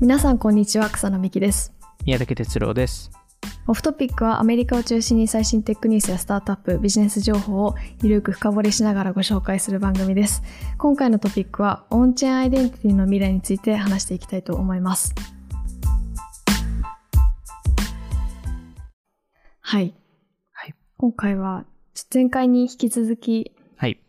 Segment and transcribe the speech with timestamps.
[0.00, 1.74] 皆さんこんにちは草野美希です
[2.06, 3.10] 宮崎哲郎です。
[3.66, 10.42] オフトピックはアメリカを中心に最新テックニュースやスタートアップビジネス情報をゆるく深掘りしながらご紹介する番組です
[10.78, 15.14] 今回のトピックはオンチェーンアイデンティティの未来について話していきたいと思います
[19.60, 19.94] はい、
[20.52, 21.66] はい、今回は
[22.12, 24.00] 前回に引き続きはい。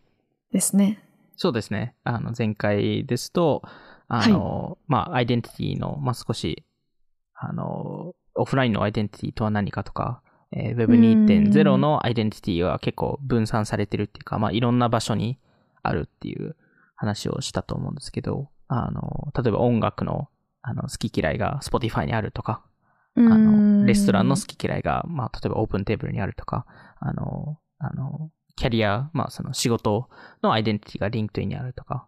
[0.52, 1.02] ですね
[1.42, 1.96] そうですね。
[2.04, 3.62] あの、前回ですと、
[4.14, 6.64] あの、まあ、アイデンティティの、まあ、少し、
[7.34, 10.22] あの、オフラインのアイデンティティとは何かとか、
[10.54, 15.38] えー Web2.0 のアイデンティティは結構分散されてるっていうか、まあ、いろんな場所に
[15.82, 16.56] あるっていう
[16.94, 20.28] 話をしたと思うんですけど、あの、例えば音楽の、
[20.60, 22.62] あの、好き嫌いが Spotify にあるとか、
[23.16, 26.66] ああの、レストランの好き嫌いが、まあ、例えばオープンテーブルにあるとか、
[27.00, 30.08] あの、あの、キャリア、まあ、その仕事
[30.42, 32.06] のアイデンティティがリンクトインにあるとか、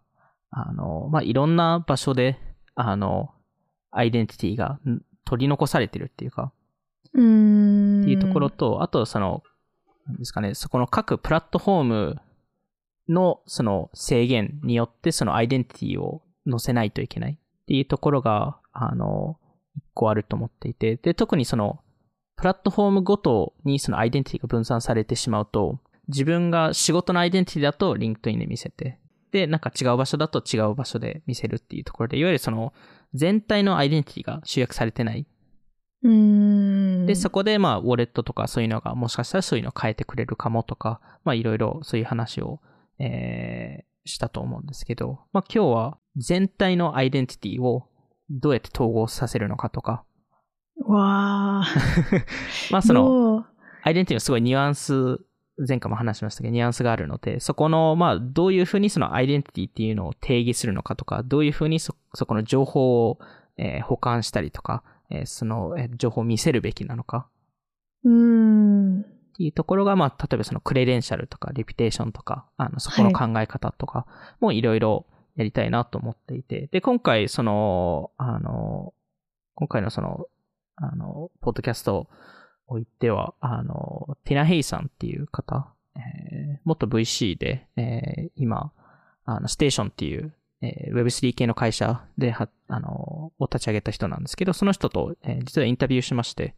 [0.57, 2.39] あの、まあ、いろんな場所で、
[2.75, 3.29] あの、
[3.91, 6.53] アイデンティティがん取り残されてるっていうか、
[7.13, 8.01] うーん。
[8.03, 9.43] っていうところと、あと、その、
[10.07, 12.21] なんですかね、そこの各プラットフォーム
[13.09, 17.33] の、その制限によって、そのアイデンティティを載せないといけない。
[17.33, 19.37] っていうところが、あの、
[19.75, 21.79] 一個あると思っていて、で、特にその、
[22.37, 28.99] プラットフォームごとにそのアイデンティティが分散されてしまうと、自分が仕事のアイデンティティだとリンクトインで見せて、
[29.35, 32.71] で、なんか違う場所だと違う場所で見せるっていうところで、いわゆるその、
[33.13, 35.27] 全体のアイデンティティが集約されてない。
[36.03, 37.05] うーん。
[37.05, 42.61] で、そこで、まあ、ウォレットとかそういうのが、もしかしたらそういうのを変えてくれるかもとか、まあ、いろいろそういう話を、
[42.97, 47.89] えー、したと思うんですけど、まあ、今日は全体のアイデンティティを
[48.29, 50.05] どうやって統合させるのかとか、
[50.77, 51.65] わあ
[52.71, 53.45] まあ、その、
[53.83, 55.19] アイデンティティのすごいニュアンス、
[55.57, 63.19] 前回も話しましたけど、ニュアンスがあるので、そこの、まあ、どういうふうにそのアイデンティティっていうのを定義するのかとか、どういうふうにそ、そこの情報を、
[63.57, 67.27] えー保管したりとか、えーその、えー情報を見せるべきなのか、
[68.03, 69.01] うーん。
[69.01, 69.03] っ
[69.37, 74.05] ていうところが、まあ、例えばそのクレデンシャルとか、レピュテーションとか、あの、そこの考え方とか
[74.39, 75.05] もいろいろ
[75.35, 78.93] やりたいなと思っていて、で、今回、その、あの、
[79.55, 80.27] 今回のその、
[80.75, 82.07] あの、ポッドキャストを
[82.71, 88.71] 言っては、あの、ティナ・ヘイさんっていう方、えー元 VC で、えー今、
[89.25, 96.55] あの、ステーションっていう、えー Web3 系の会社では、あの、を立ち上げた人なんですけど、その人と、えー実はインタビューしまして、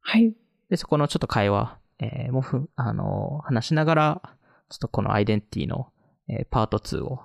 [0.00, 0.34] はい
[0.70, 4.22] で、そこのちょっと会話、えーもふ、あの、話しながら、
[4.70, 5.92] ちょっとこのアイデンティティの、
[6.28, 7.20] えーパート2を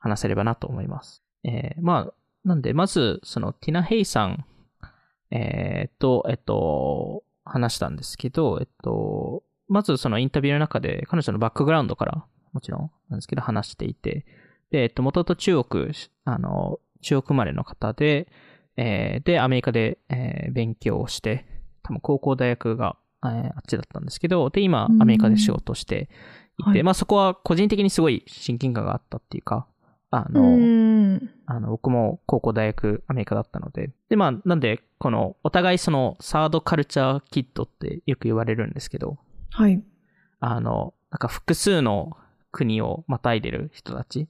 [0.00, 1.22] 話せればなと思います。
[1.44, 2.14] えーまあ、
[2.44, 4.44] なんで、まず、その、ティナ・ヘイさん、
[5.30, 14.24] えーと、えっと、話したんですけど、えっと、まずそのインタビューの中で、彼女のバックグラウンドから、もちろんなんですけど、話していて、
[14.70, 15.92] で、えっと、もともと中国、
[16.24, 18.28] あの、中国生まれの方で、
[18.76, 21.46] えーで、アメリカで、えー勉強をして、
[21.82, 26.08] 多分高校大学が、えーあっちだったんですけど、で、今う、んアメリカで仕事をして
[26.58, 26.82] いて、はい。
[26.82, 29.66] まあそこは個人的にすごい親近感があったっていうか、
[30.10, 33.90] あうの、あの、僕も高校大学アメリカだったので。
[34.08, 39.18] で、まあ、なんで、この、お互いその、サードカルチャーキットってよく言われるんですけど、
[39.50, 39.82] はい。
[40.40, 42.16] あの、なんか複数の
[42.52, 44.28] 国をまたいでる人たち。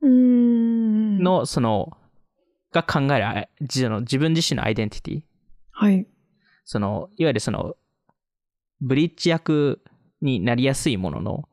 [0.00, 1.18] うーん。
[1.22, 1.96] の、その、
[2.70, 5.22] が考えるあ自の自分自身のアイデンティティ。
[5.72, 6.06] はい。
[6.64, 7.76] その、いわゆるその、
[8.80, 9.82] ブリッジ役
[10.20, 11.48] になりやすいものの、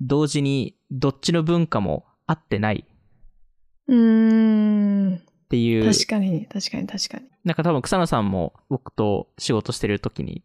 [0.00, 2.97] 同時にどっちの文化も合ってないっ
[3.88, 5.22] うーん。
[5.48, 5.92] ていう。
[5.92, 7.24] 確かに確かに確かに。
[7.44, 10.42] なんか多分草野さんも僕と仕事してる時に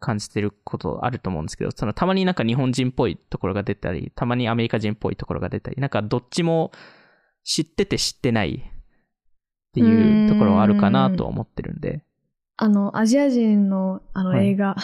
[0.00, 6.72] 感じてることあると思うんですけど、そのたまになんか日本人っぽいところが出たり、たまにアメリカ人っぽいところが出たり、なんかどっちも
[7.44, 12.04] 知ってて知ってないっていうところはあるかなと思ってるんで、
[12.56, 14.48] あのアジア人のあのはい。
[14.48, 14.76] 映画、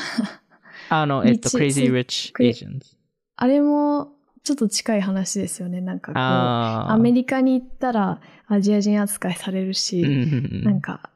[0.89, 2.97] あの、えっと、道 Crazy Rich Asians。
[3.37, 4.13] あれも
[4.49, 5.83] ちょっと近い話ですよね。
[5.83, 10.03] なんかこうアメリカに行ったらアジア人扱いされるし、
[10.65, 11.11] なんか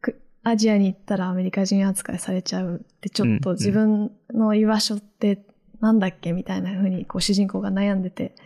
[0.00, 5.44] くアジアに行ったらアメリカ人扱いされちゃうってちょっと自分の居場所って
[5.80, 8.36] なんだっけみたいな風にこう主人公が悩んでて、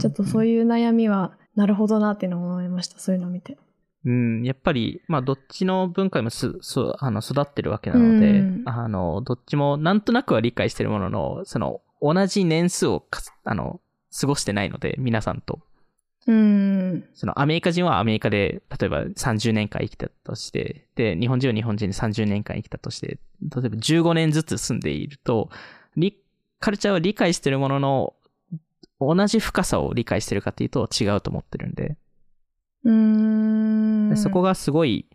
[0.00, 3.58] ちょっとそういう悩みはなるほどなっていうのを思いましたそういうのを見て。
[4.04, 8.62] うん、やっぱり、まあ、どっちの文化にもす、そう、あの、育ってるわけなので、うん。
[8.64, 13.80] あの、どっちもなんとなくは理解してるものの、その、同じ年数をかす、あの、
[14.18, 15.60] 過ごしてないので、皆さんと。
[16.26, 17.04] うん。
[17.14, 23.16] その、アメリカ人はアメリカで、例えば30年間生きたとして、で、日本人は日本人で30年間生きたとして、例
[23.66, 25.50] えば15年ずつ住んでいると、
[25.96, 26.18] リ
[26.60, 28.14] カルチャーは理解してるものの、
[29.00, 31.96] 同じ深さを理解してるかっていうと違うと思ってるんで、
[32.84, 34.10] うーん。
[34.10, 35.06] でそこがすごい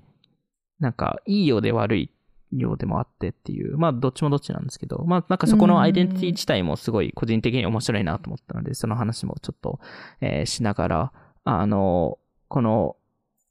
[0.80, 2.12] なんかいいようで悪い
[2.60, 9.80] ようでもあってっていう、まあどっちもどっちなんですけど、まあなんかそこのアイデンティティ自体もすごい個人的に面白いなと思ったので、その話もちょっと、
[10.22, 11.14] えーしながら、
[11.44, 12.96] あの、この、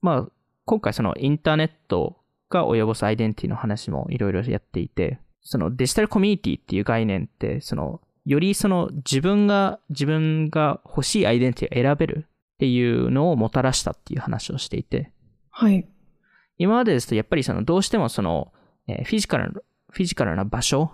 [0.01, 0.29] まあ
[0.65, 2.17] 今回そのインターネット
[2.49, 15.11] が及ぼすアイデンティティの話もいろいろやっていて、そのデジタルコミュニティっていう概念って、その、よりその自分が、自分が欲しいアイデンティティを選べるっていうのをもたらしたっていう話をしていて、
[15.51, 15.87] はい。
[16.59, 18.52] 今までですとやっぱりそのどうしてもその、
[18.89, 20.93] えーフィジカルな、フィジカルな場所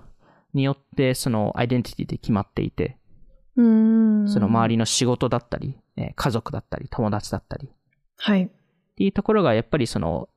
[0.55, 2.97] によってそのアイデンティティで決まっていて。
[3.57, 3.63] そ
[4.39, 7.69] の周りの仕事だったり、えー家族だったり、友達だったり、
[8.17, 8.45] はい。
[8.45, 8.49] っ
[8.97, 10.29] ていうところがやっぱりその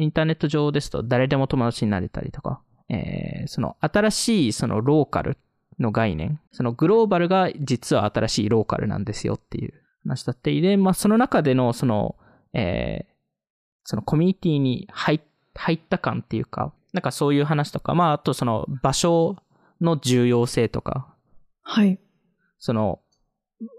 [0.00, 5.38] インターネット上ですと誰でも友達になれたりとか、えーその新しいそのローカル
[5.78, 12.16] の概念、そのグローバルが実は新しいローカルなんですよっていう話だっていて、まあその中でのその、
[12.52, 13.16] えー
[13.84, 15.20] そのコミュニティに入
[15.54, 19.36] 入った感っていうか、なんかそういう話とか、まああとその場所
[19.82, 21.14] の重要性とか、
[21.62, 22.00] はい。
[22.58, 23.00] その、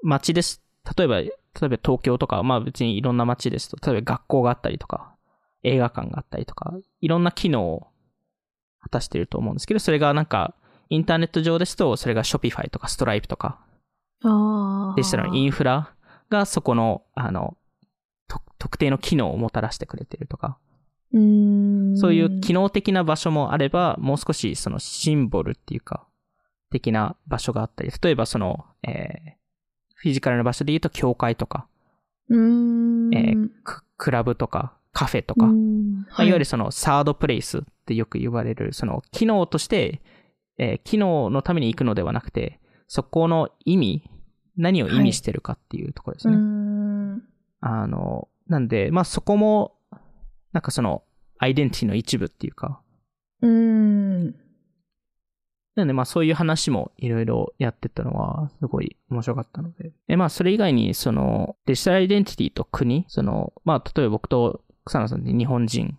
[0.03, 0.61] 街です。
[0.95, 1.31] 例えば、例え
[1.61, 5.15] ば東京とか、まあ別にいろんな街ですと、例えば学校があったりとか、
[5.63, 7.87] 映画館があったりとか、いろんな機能を
[8.81, 10.53] 果たしていると思うんですけど、それがなんか、
[10.89, 13.59] インターネット上ですと、それが Shopify とか Stripe とか。
[14.95, 15.91] デジタルのインフラ
[16.29, 17.57] がそこの、あの、
[18.27, 20.59] と特定の機能をもたらしてくれているとか、
[21.13, 21.86] うーん。
[21.99, 26.07] そういう機能的な場所もあれば、もう少しそのシンボルっていうか、
[26.69, 29.37] 的な場所があったり、例えばその、えー
[29.99, 31.67] フィジカルな場所で言うと、教会とか、
[32.29, 32.39] うー
[33.09, 33.15] ん。
[33.15, 40.01] えーククラブとか、カフェとか、うまんあ、いわゆるそのサードプレイスってよく言われる、その機能として、
[40.59, 44.03] えー機能のために行くのではなくて、そこの意味、
[44.55, 46.35] 何を意味してるかっていうところですね。
[46.35, 47.23] うーん。
[47.61, 49.73] あの、なんで、まあそこも、
[50.53, 51.03] なんかその、
[51.39, 52.81] アイデンティティの一部っていうか、
[53.41, 54.35] うーん。
[55.75, 59.91] なので、まあそういう話もいろいろやってたのは、すごい面白かったので。
[60.07, 65.97] で、まあそれ以外に、その、デジタルアイデンティティと国、その、まあ例えば僕と草野さんって日本人、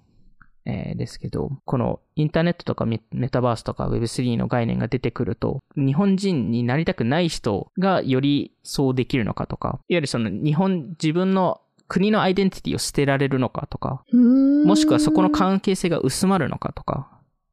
[0.65, 17.11] えーですけど、このインターネットとかメメタバースとか Web3 の概念が出てくると、日本人になりたくない人がよりそうできるのかとか、いわゆるその日本、自分の国のアイデンティティを捨てられるのかとか、もしくはそこの関係性が薄まるのかとか、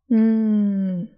[0.09, 1.09] うーん。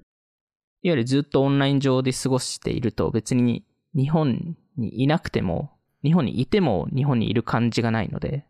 [0.83, 3.65] いわゆるずっとオンライン上で過ごしていると別に
[3.95, 5.71] 日本にいなくても、
[6.03, 8.45] 日本にいても日本にいる感じがないので、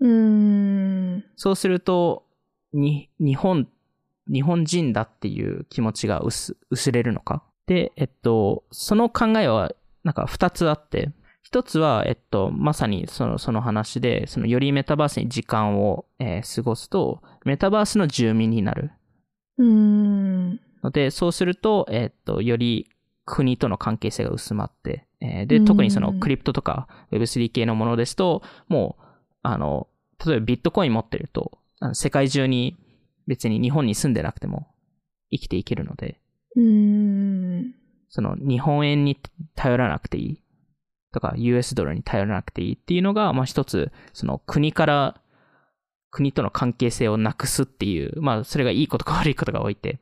[0.00, 1.24] うーん。
[1.36, 2.24] そうすると、
[2.72, 3.68] に、日本、
[4.26, 7.42] 日本人だっていう気持ちが薄、薄れるのか。
[7.66, 9.72] で、えっと、その考えは
[10.02, 11.10] なんか二つあって、
[11.44, 18.90] 一つは、えっと、まさにその、その話で、そのよりメタバースに時間を、えー過ごすと、メタバースの住民になる。
[19.58, 20.60] うーん。
[20.82, 22.88] ので、そうすると、えーっと、より
[23.26, 29.04] 国との関係性が薄まって、えーで、うん特にそのクリプトとか Web3 系のものですと、もう、
[29.42, 29.86] あの、
[30.26, 32.76] 例えばビットコイン持ってると、あの世界中に
[33.26, 34.68] 別に日本に住んでなくても
[35.30, 36.18] 生きていけるので、
[36.56, 37.74] うーん。
[38.08, 39.18] その日本円に
[39.54, 40.40] 頼らなくていい
[41.14, 45.20] とか US ドルに頼らなくていいっていうのが、まあ一つ、その国から
[46.10, 49.98] 国との関係性をなくすっていう、まあそれがいいことか悪いことが多いて、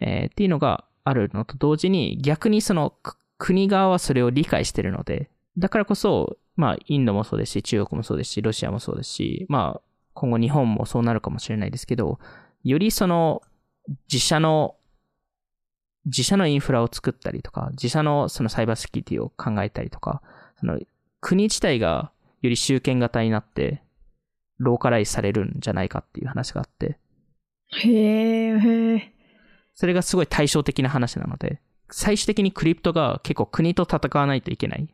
[0.00, 2.92] えーっていうのがあるのと同時に逆にその
[3.38, 9.80] 国側はそれを理解してるので、だからこそ、まあインドもそうですし、中国もそうですし、ロシアもそうですし、まあ
[10.14, 12.18] 今後日本もそうなるかもしれないですけど、
[12.64, 13.42] よりその
[14.12, 14.74] 自社の
[16.06, 20.22] 自社のインフラを作ったりとか、自社のそのサイバーセキュリティを考えたりとか、
[20.58, 20.78] その
[21.20, 23.82] 国自体がより集権型になって、
[24.58, 26.98] ローカライズされるんじゃないかっていう話があって、
[27.68, 29.12] へえ、へえ。
[29.74, 31.60] それがすごい対照的な話なので、
[31.90, 34.88] 最終的にクリプトが結構国と戦わないといけない。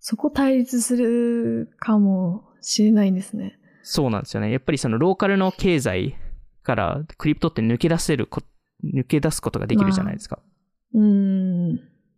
[0.00, 3.58] そこ対立するかもしれないんですね。
[3.82, 4.50] そうなんですよね。
[4.50, 6.16] やっぱりそのローカルの経済
[6.62, 8.42] からクリプトって抜け出せるこ、
[8.84, 10.38] 抜け出すことができるじゃないですか。
[10.94, 11.76] うーん。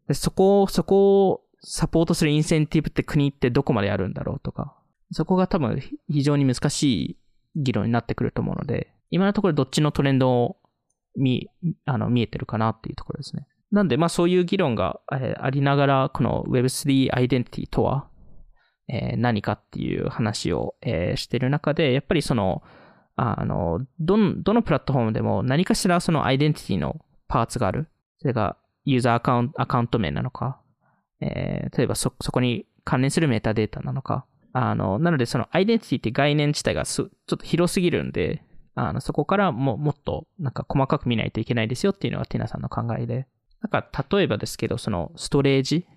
[0.09, 4.77] でそこを、そこをサポートするインセンティブって国ってどこまであるんだろうとか、
[5.13, 7.19] そこが多分非常に難しい
[7.57, 10.57] 議論になってくると思うので、今のところどっちのトレンドを
[11.17, 11.49] 見、
[11.85, 13.47] あの、見えてるかなっていうところですね。
[13.71, 18.09] なんで、まあそういう議論が、えーありながら、この Web3 アイデンティティとは、
[18.89, 22.63] えー何かっていう話を、えーしてる中で、やっぱりその、
[23.21, 27.89] あの、どの、どのプラットフォームでも何かしらそのアイデンティティのパーツがある。
[28.19, 30.61] それがユーザーアカウント、アカウント名なのか、
[31.21, 34.25] えー例えばそ、そこに関連するメタデータなのか。
[34.53, 38.45] あの、なのでそのアイデンティティって概念自体がすちょっと広すぎるんで、
[38.77, 43.27] あの、そこからももっとなんか細かく見ないといけないですよっていうのがティナさんの考えで。
[43.61, 45.89] なんか例えばですけど、そのストレージ、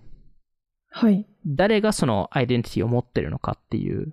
[0.90, 1.26] はい。
[1.46, 4.12] 誰がそのアイデンティティを持ってるのかっていう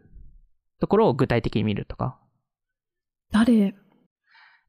[0.79, 2.17] ところを具体的に見るとか。
[3.31, 3.75] 誰？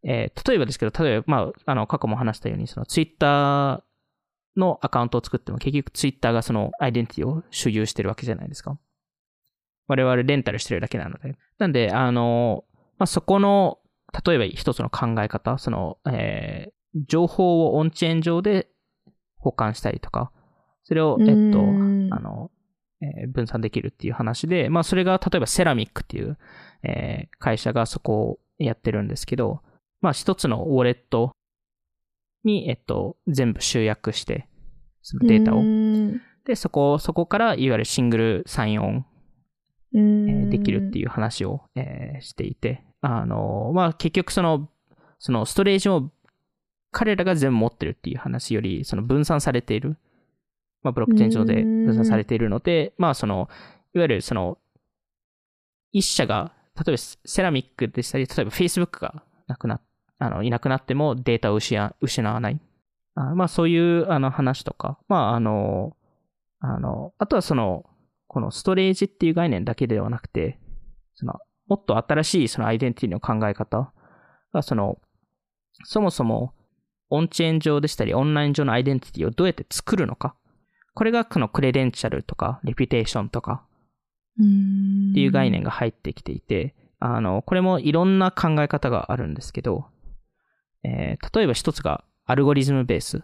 [0.02, 3.82] えー例えばですけど、例えば、まあ、あの、過去も話したように、そのツイッター
[4.56, 8.78] のアカウントを作っても結局ツイッターがそのアイデンティティを所有してるわけじゃないですか。
[9.86, 11.36] 我々レンタルしてるだけなので。
[11.58, 12.64] なんで、あの、
[12.98, 13.78] まあ、そこの、
[14.26, 16.70] 例えば一つの考え方、その、えー
[17.06, 18.66] 情報をオンチェーン上で
[19.36, 20.32] 保管したりとか、
[20.82, 22.50] それを、えっと、あの、
[23.00, 26.36] えー分散できるっていう話で、まあ、それが例えばセラミックっていう、
[26.82, 29.60] えー会社がそこをやってるんですけど、
[30.00, 31.32] まあ、一つのウォレット
[32.44, 34.48] に、えっと、全部集約して、
[35.02, 35.62] そのデータを。
[36.44, 39.06] で、そこ、そこから、いわゆるシングルサインオン、
[39.94, 44.68] えんーできるっていう話を、えーしていて、あの、まあ、結局その、
[45.18, 46.10] そのストレージを
[46.90, 49.96] 彼らが全部持ってるっていう話より、その分散されている、
[50.82, 53.48] まあ、ブロックチェーン上で分散されているので、まあ、その、
[53.94, 54.58] いわゆるその、
[55.92, 56.52] 一社が、
[56.84, 59.80] 例えばセラミックでしたり、例えば Facebook がなくな
[60.18, 62.60] あの、いなくなってもデータを失わ失わない。
[63.14, 65.96] あまあ、そういうあの話とか、まあ、あの、
[66.60, 67.84] あの、あとはその、
[68.26, 70.58] このストレージっていう概念だけではなくて、
[71.14, 71.34] その、
[71.66, 73.92] もっと新しいそのアイデンティティの考え方
[74.52, 74.98] が、その、
[75.84, 76.54] そもそも
[77.08, 80.36] オンチェーン上でしたり、オンライン上のアイデンティティをどうやって作るのか。
[80.94, 83.64] これがこのクレデンシャルとか、レピュテーションとか
[84.40, 89.86] っていう概念が入ってきていて、あの、これもいろんな考え方があるんですけど、
[90.84, 93.22] えー例えば一つがアルゴリズムベース、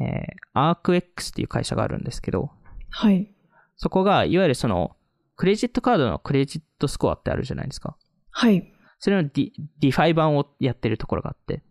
[0.00, 2.50] えー、ArcX っていう会社があるんですけど、
[2.90, 3.30] はい。
[3.76, 4.96] そこが、いわゆるその、
[5.36, 7.96] クレジットカードのクレジットスコアってあるじゃないですか。
[8.30, 8.72] はい。
[8.98, 11.62] それのディ DeFi 版をやってるところがあって。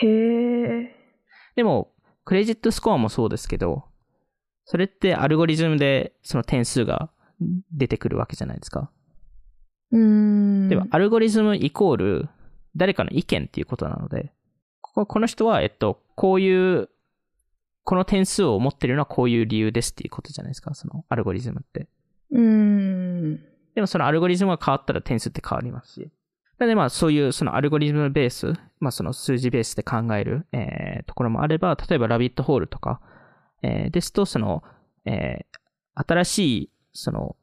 [0.00, 0.94] へえ。
[1.56, 1.92] でも、
[2.24, 3.84] クレジットスコアもそうですけど、
[4.64, 7.10] それってアルゴリズムでその点数が
[7.72, 8.90] 出てくるわけじゃないですか。
[9.92, 10.68] うーん。
[10.68, 12.28] では、アルゴリズムイコール
[12.76, 14.32] 誰かの意見っていうことなので、
[14.80, 16.88] こここの人は、えっと、こういう、
[17.84, 21.88] この点数を持ってるのはこういう理由ですっていうことじゃないですか、そのアルゴリズムって。
[22.30, 23.40] うーん。
[23.74, 26.10] でもそのアルゴリズムが変わったら点数って変わりますし。
[26.58, 33.00] なのでまあそういうそのアルゴリズムベース、まあその数字ベースで考える、えーところもあれば、例えば RabbitHole とか、
[33.62, 34.62] えーですとその、
[35.04, 35.58] えー
[35.96, 37.36] 新しいその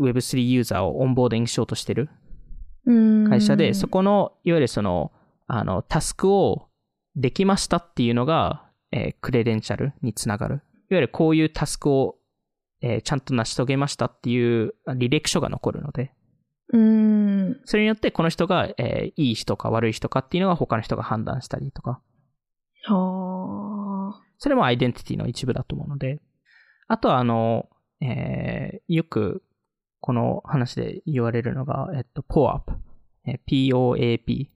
[0.00, 2.08] Web3 ユーザーを onboarding しようとしてる。
[3.28, 5.12] 会社で、そこのいわゆるその、
[5.46, 6.68] あの、タスクを
[7.14, 10.54] できましたっていうのが、えークレデンシャルにつながる。
[10.54, 12.16] いわゆるこういうタスクを、
[12.82, 16.12] えーちゃんと成し遂げましたっていう履歴書が残るので、
[16.72, 16.80] うー
[17.50, 17.60] ん。
[17.64, 22.00] それによってこの人が、えーいい人か悪い人かっていうのが他の人が判断したりとか、
[22.84, 24.22] はあ。
[24.38, 26.20] それもアイデンティティの一部だと思うので、
[26.88, 27.68] あとはあの、
[28.00, 29.42] えーよく
[30.00, 32.60] この話で言われるのが、えっと、POAP、
[33.26, 34.48] えー POAP。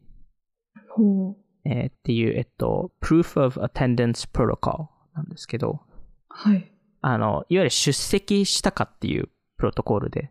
[1.65, 5.81] えーっていう、えっと、Proof of Attendance Protocol なんですけど、
[6.29, 6.71] はい。
[7.01, 10.31] あの、いわゆる出席したかっていうプロトコールで、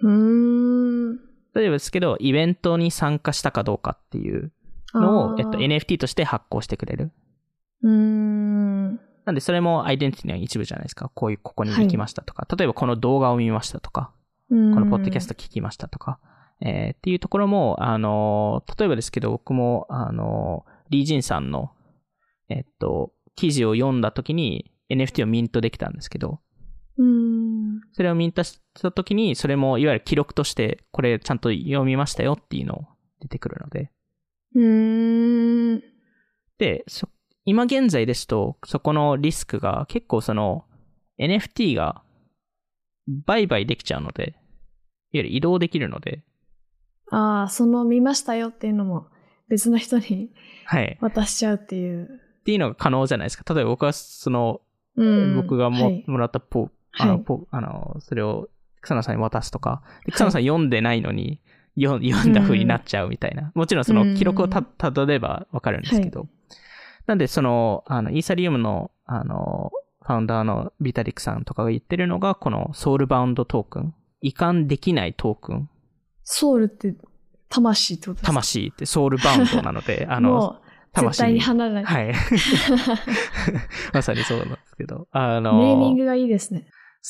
[0.00, 1.16] うーん。
[1.54, 4.52] 例えばですけど、イベントに参加したかどうかっていう
[4.92, 7.12] のを、えっと、NFT として発行してくれる。
[7.82, 8.53] うーん。
[9.24, 11.10] なんで、それもアイデンティティの一部じゃないですか。
[11.14, 14.12] こういう、ここに行きましたとか、例えばこの動画を見ましたとか、
[14.48, 16.18] ここのポッドキャスト聞きましたとか、
[16.60, 21.72] えーっていうところも、あの、例えばですけど、僕も、あの、リージンさんの、
[22.48, 26.40] えっと、記事を読んだ時に NFT をミントできたんですけど、
[26.98, 27.80] うーん。
[27.92, 32.86] それをミントした時に、それもいわゆる記録として、これちゃんと読みましたよっていうのを
[33.20, 33.90] 出てくるので、
[34.54, 35.82] うーん。
[36.58, 37.08] で、そ
[37.44, 40.64] 今現在ですと、そこのリスクが結構その
[41.18, 42.02] NFT が
[43.26, 44.34] 売買できちゃうので、いわ
[45.12, 46.22] ゆる移動できるので、
[47.10, 49.08] ああ、その見ましたよっていうのも
[49.48, 50.30] 別の人に
[50.64, 50.98] はい。
[51.00, 52.04] 渡しちゃうっていう。
[52.40, 53.54] っていうのが可能じゃないですか。
[53.54, 54.60] 例えば僕はその、
[54.96, 55.36] うん。
[55.36, 58.48] 僕がも,、はいもらったポ、あの、はいポ、あの、それを
[58.80, 61.40] 草野さんに渡すとか、で草野さん読んでないのに、
[61.76, 63.50] よ読んだ風になっちゃうみたいな。
[63.54, 66.28] もちろんその記録をた、たどればわかるんですけど。
[67.06, 69.70] なんでその、あの、イーサリウムの、あの、
[70.02, 73.94] ファウンダーのビタリックさんとかが言ってるのが、このソウルバウンドトークン。
[74.20, 75.68] 移管できないトークン。
[76.22, 76.94] ソウルって
[77.50, 78.26] 魂ってことですか？
[78.28, 80.60] 魂ってソウルバウンドなので、あの、
[80.94, 81.84] 絶対に離れない。
[81.84, 82.14] はい。
[83.92, 85.08] まさにそうなんですけど。
[85.10, 86.66] あの、ネーミングがいいですね。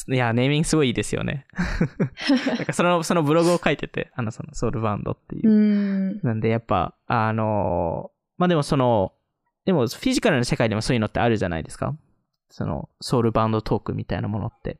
[0.09, 1.47] いや、ネーミングすごいいいですよね。
[2.49, 5.51] なんかその、そのブログを書いてて、あの、そのソウルバンドっていう。
[5.51, 6.21] うん。
[6.23, 9.13] なんでやっぱ、あのまあ、でもその、
[9.65, 11.97] でもフィジカルの世界でもそういうのってあるじゃないですか。
[12.51, 14.79] その、ソウルバンドトークみたいなものって。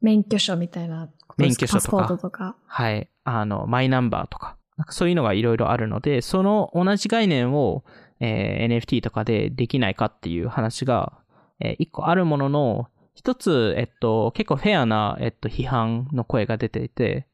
[0.00, 2.56] 免許証みたいな免許証とかパスポートとか？
[2.66, 3.08] はい。
[3.24, 4.56] あの、マイナンバーとか。
[4.76, 7.84] なんかそういうのがいろいろあるので、その同じ概念を、
[8.20, 11.12] えー NFT とかでできないかっていう話が、
[11.60, 17.26] えー一個あるものの、一つ、えっと、結構フェアな、えっと、批判の声が出ていて、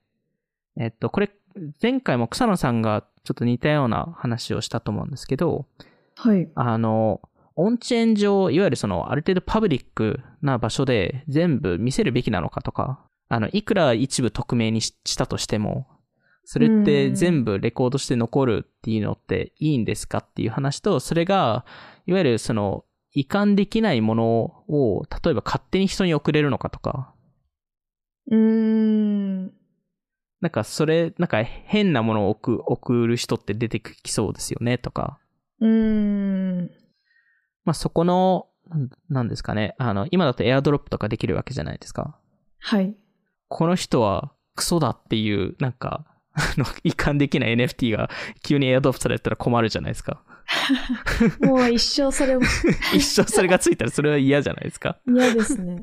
[0.76, 1.30] えっと、これ、
[1.82, 5.66] 前回も草野さんがちょっと似たような話をしたと思うんですけど、
[6.23, 6.50] はい。
[6.55, 7.23] あの、
[7.57, 15.87] オンチェーン上、いわゆるその、ある程度パブリックな場所で全部見せるべきなのかとか、あの、いくら一部匿名にししたとしても、
[16.45, 21.65] それって全部レコードして残るっていうのっていいんですかっていう話と、それが、
[22.07, 24.27] いわゆるその、移管できないもの
[24.69, 27.15] を、例えば勝手に人に送れるのかとか、
[28.31, 29.45] うーん。
[30.41, 35.19] なんかそれ、なんか変なものを送送る人って出てきそうですよねとか、
[35.61, 35.69] うー
[36.62, 36.71] ん。
[37.64, 38.47] まあそこの、
[39.09, 42.17] なんですかね、あの、今だとエアドロップとかできるわけじゃないですか。
[42.59, 42.95] はい。
[43.49, 48.11] この人はクソだっていう、なんか、あの、移管できない NFT が
[48.43, 50.23] 急にエアドロップされたら困るじゃないですか。
[51.40, 52.43] もう一生それも
[52.95, 54.99] 一生それがついたらそれは嫌じゃないですか。
[55.07, 55.83] 嫌ですね。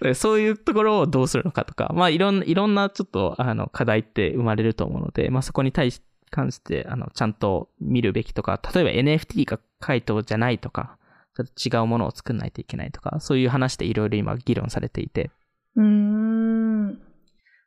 [0.00, 10.98] で そういうところをどうするのかとか、まあいろんいろんなちょっとあの課題って生まれると思うので、まあそこに対し関してあのちゃんと見るべきとか、例えば NFT が回答じゃないとか、
[11.36, 15.30] ちょっと違うものを作んないといけないとか、そういう話でいろいろ今議論されていて、
[15.76, 16.88] うーん。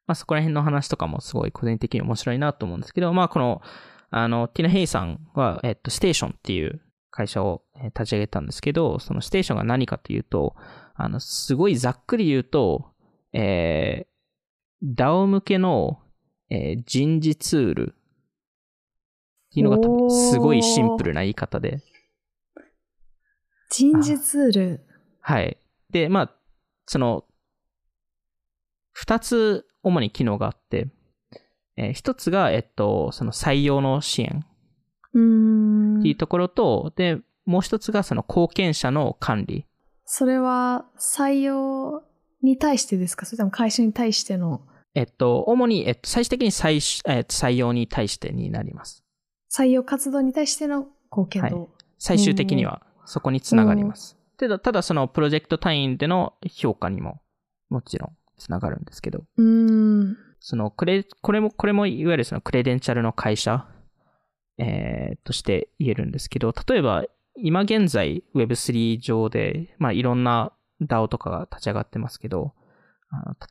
[0.06, 3.62] まあそこら辺の話とかもすごい個人的に面白いなと思うんですけど、まあこの、
[4.10, 10.56] あの、ティナ・ヘイさんは、えっと、ステーションっていう会社をえー立ち上げたんですけど、そのステーションが何かというと、
[10.96, 12.92] あの、すごいざっくり言うと、
[13.34, 16.00] えー、DAO 向けの、
[16.50, 17.96] えー人事ツール
[19.56, 21.82] いうのがすごいシンプルな言い方で、
[23.70, 24.86] 人事ツール。
[25.20, 25.58] はい。
[25.90, 26.32] で、まあ、
[26.86, 27.26] その、
[28.92, 30.90] 二つ主に機能があって、
[31.76, 34.46] えー一つが、えっと、その採用の支援
[35.14, 35.22] うー
[35.98, 39.66] んっていうところと、で、もう一つがその貢献者の管理。
[40.06, 42.04] それは採用
[42.44, 43.26] に対してですか？
[43.26, 44.62] それとも会社に対しての
[44.94, 49.03] えっと、主に、えっと、最終的に採,、えっと、採用に対してになります。
[49.56, 51.70] 採用活動に対しての貢献度。
[52.00, 54.18] 最終的にはそこにつながります。
[54.38, 57.22] ただ、ただそのプロジェクト単位での評価にも
[57.70, 60.18] もちろんつながるんですけど、うーん。
[60.40, 63.68] そのクレ、これも、これもいわゆるそのクレデンチャルの会社、
[64.58, 72.54] えーとして言えるんですけど、例えば今現在 Web3 上で、まあいろんな DAO とかが立ち上がってますけど、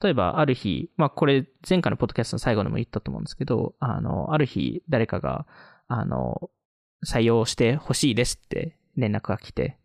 [0.02, 5.46] 例えばある日、まあこれ前回のポッドキャストの最後でも言ったと思うんですけど、あの、ある日誰かが、
[5.92, 6.50] あの、
[7.06, 9.76] 採用してほしいですって連絡が来て、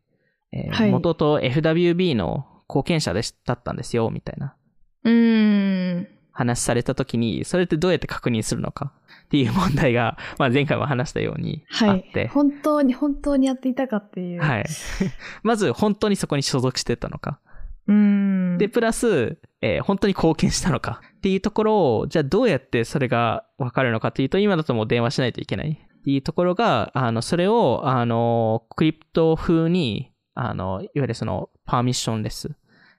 [0.54, 4.56] えーはい元々 FWB の貢献者でしだったんですよ、みたいな。
[5.04, 6.08] うーん。
[6.32, 8.94] 話されたときに、それってどうやって確認するのか
[9.26, 12.28] っていう問題が、まあ前回も話したようにあはいって、。
[12.28, 14.42] 本当に、本当にやっていたかっていう。
[14.42, 14.66] はい。
[15.44, 17.40] まず本当にそこに所属してたのか。
[17.88, 18.58] うーん。
[18.60, 32.56] で、プラス、えー本当に貢献したのかっていうところを、じゃあどうやってそれがわかるのかっていうと、今だともう電話しないといけないいうところが、あの、それを、あの、クリプト風に、あの、いわゆるその、パーミッションレス、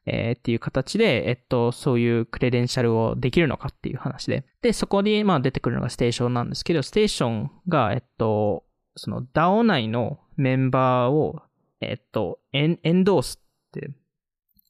[0.07, 4.45] えーっていう形で、えっと、そういうクレデンシャルをできるのかっていう話で。
[4.63, 8.65] で、そこに、まあ出てくるのがステーションなんですけど、ステーションが、えっと、
[8.97, 11.43] その DAO 内のメンバーを、
[11.81, 13.91] えっと、エンエンドースって、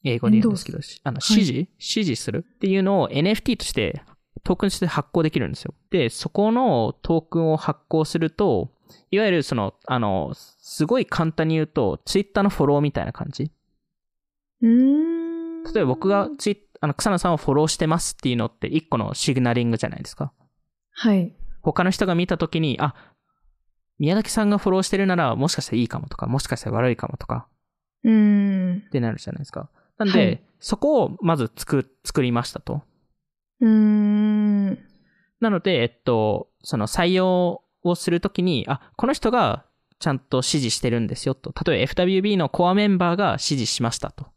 [0.03, 1.33] 英語で言うんですけど、あの、はい。
[1.33, 4.01] 指示、指示するっていうのを NFT として、
[4.43, 5.73] トークンとして発行できるんですよ。
[5.89, 8.71] で、そこのトークンを発行すると、
[9.11, 13.51] いわゆるその、あの、すごい簡単に言うと、Twitter のフォローみたいな感じ。
[14.61, 15.63] うーん。
[15.63, 20.31] 例えば僕がツイあの、草野さんをフォローしてますっていうのって一個のシグナリングじゃないですか。
[20.91, 21.33] はい。
[21.61, 22.95] 他の人が見たときに、あ、
[23.99, 27.47] 宮崎さんがフォローしてるなら、もしかしたらいいかもとか、もしかしたら悪いかもとか、
[28.03, 28.83] うーん。
[28.87, 29.69] ってなるじゃないですか。
[29.97, 32.81] なんで、はいそこをまず作、作りましたと。
[33.61, 34.77] うーん。
[35.39, 39.65] なので、えっと、その採用をするときに、あ、この人が
[39.99, 41.53] ちゃんと指示してるんですよと。
[41.65, 44.27] 例えば FWB のコアメンバーが指示しましたと。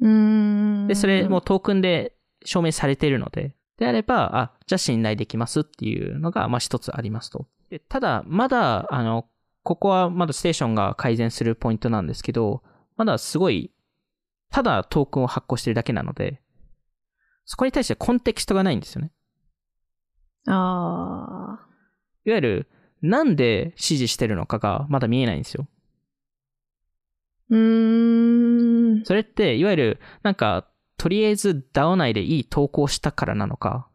[0.00, 0.86] うーん。
[0.88, 2.14] で、それもトークンで
[2.44, 7.46] 証明されているので、であれば、あ、じゃあ信頼できますっていうのが、まあ一つありますと。
[7.70, 9.26] でただ、まだ、あの、
[9.62, 12.62] ここはまだステーションが改善するポイントなんですけど、
[12.96, 13.72] まだすごい、
[14.50, 16.42] ただトークンを発行してるだけなので、
[17.50, 19.10] そこに対してコンテキストがないんですよね。
[20.46, 21.58] あ
[22.24, 22.68] いわゆる、
[23.02, 25.66] なんで指示してるのかがまだ見えないんですよ。
[27.50, 27.56] ー。
[27.56, 29.04] うーん。
[29.04, 33.88] それって、いわゆる、なんか、とりあえず DAO 内でいい投稿したからなのか、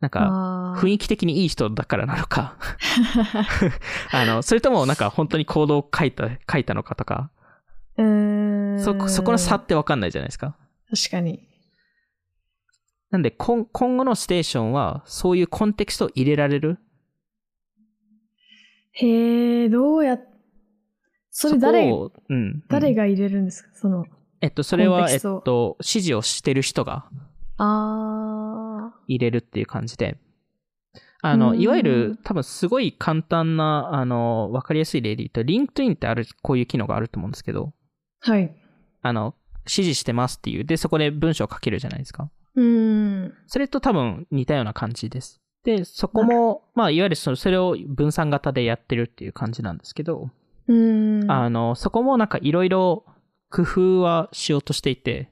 [0.00, 2.58] なんか、あ雰囲気的にいい人だからなのか、
[4.12, 7.30] あの、それともなんか本当に行動を書いた、書いたのかとか、
[7.96, 8.78] うーん。
[8.78, 10.58] そ、そこの差ってわかんないじゃないですか。
[10.90, 11.51] 確かに。
[13.12, 16.78] なんで、今今後のステーションは、そういうコンテキストを入れられる？
[18.92, 20.20] へえ、どうやっ、
[21.30, 22.36] それ誰、こをうん。
[22.36, 23.70] うん誰が入れるんですか？
[23.74, 24.06] その、
[24.40, 27.04] えっと、それは、えっと、指示をしてる人が
[27.58, 30.16] あ入れるっていう感じで、
[31.20, 38.30] あの、うんいわゆる、多分すごい簡単な、あの、わかりやすい例で言うと、LinkedIn ってある、こういう機能があると思うんですけど、ー。
[38.32, 38.56] はい。
[39.02, 42.30] あの、指示してますっていう、で、そこで文章を書けるじゃないですか。
[42.54, 43.34] うん。
[43.46, 45.40] それと多分似たような感じです。
[45.64, 49.78] で、そこも、まあ、いわゆるそのそれを分散型でやってるっていう感じなん。
[49.78, 50.30] ですけど、
[50.68, 51.30] うん。
[51.30, 52.28] あの、そこもなん。
[52.28, 53.04] かいろいろ
[53.50, 55.30] 工夫はしようとしていて、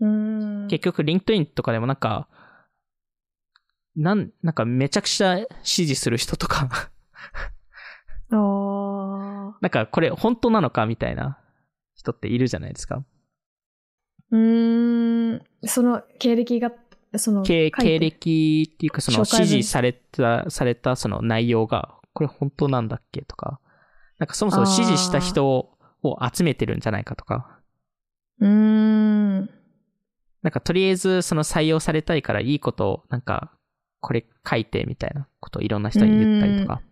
[0.00, 0.68] うん。
[0.68, 1.96] 結局 LinkedIn とかでもなん。
[1.96, 2.28] か、
[3.96, 4.54] なん、なん。
[4.54, 6.68] かめちゃくちゃ指示する人とか、
[8.30, 9.58] ああ。
[9.60, 9.70] なん。
[9.70, 11.38] かこれ本当なのかみたいな
[11.94, 13.04] 人っているじゃないですか。
[14.30, 15.03] うーん。
[15.64, 16.72] その経歴が、
[17.16, 23.60] その、経経歴っていうかその指示された、されたその内容が、これ本当なんだっけとか、
[24.18, 25.78] なんかそもそも指示した人を
[26.32, 27.60] 集めてるんじゃないかとか、
[28.40, 29.50] うーん。
[30.42, 33.52] なんかとりあえずその採用されたいからいいことを、なんか
[34.00, 36.82] これ書いてみたいなことをいろんな人に言ったりとか。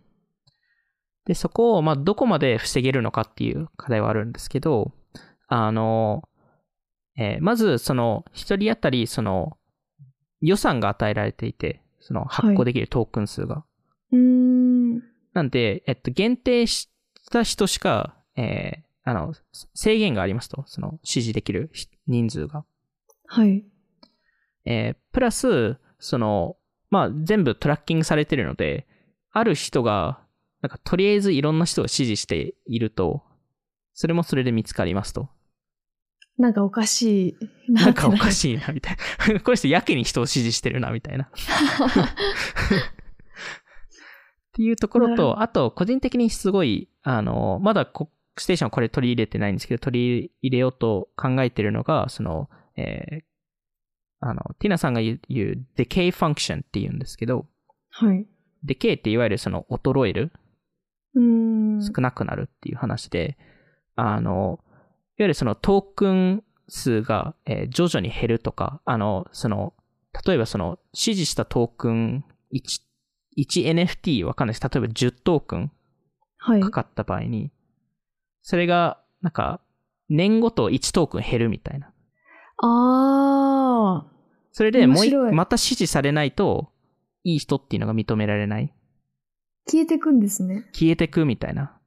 [1.25, 4.91] で、そこをまあどこまで防げるのかっていう課題はあるんですけど、
[5.47, 6.27] あの、
[7.17, 9.57] えーまずその一人当たりその
[10.41, 13.63] 予算が与えられていて、その発行できるトークン数が。
[14.11, 14.95] うーん。
[15.33, 16.89] なんで、えっと、限定し
[17.31, 19.33] た人しか、えーあの、
[19.73, 21.71] 制限がありますと、その指示できる
[22.07, 22.65] 人数が。
[23.25, 23.63] はい。
[24.65, 26.57] えープラス、その、
[26.89, 28.87] まあ、全部トラッキングされてるので、
[29.31, 30.19] ある人が、
[30.61, 33.23] なんか、とりあえずいろんな人を指示していると、
[33.93, 35.29] それもそれで見つかりますと。
[36.37, 37.71] なんかおかしい。
[37.71, 38.33] なんかおかい。
[38.33, 38.97] しいな、みたい
[39.29, 39.39] な。
[39.39, 41.25] この人やけに人を指示してるな、みたいな。
[41.25, 41.29] っ
[44.53, 53.23] ていうところと、あと、個人的にすごい、あの、まだこステーションはこれ取り入れてないんですけど、取り入れようと考えてるのが、その、えー
[54.25, 55.19] あの、ティナさんが言う
[55.75, 57.45] decay function って言うんですけど、
[57.89, 58.25] はい。
[58.65, 60.31] decay っていわゆるその衰える、
[61.13, 61.21] うー
[61.79, 61.83] ん。
[61.83, 63.37] 少なくなるっていう話で、
[63.95, 64.61] あの、
[65.17, 69.73] ゆるそのトークン数が、えー徐々に減るとか、あの、その、
[70.25, 72.81] 例えばその指示したトークン1、
[73.37, 74.69] 1NFT わかんないです。
[74.69, 75.71] 例えば10トークン
[76.37, 76.61] はい。
[76.61, 77.51] かかった場合に、
[78.41, 79.61] それが、なんか、
[80.09, 81.87] 年ごと1トークン減るみたいな。
[82.57, 84.13] ああ。
[84.51, 86.69] それでもうまた指示されないと、
[87.23, 88.73] いい人っていうのが認められない。
[89.65, 90.69] 消えてくんですね。
[90.73, 91.79] 消えてくみたいな。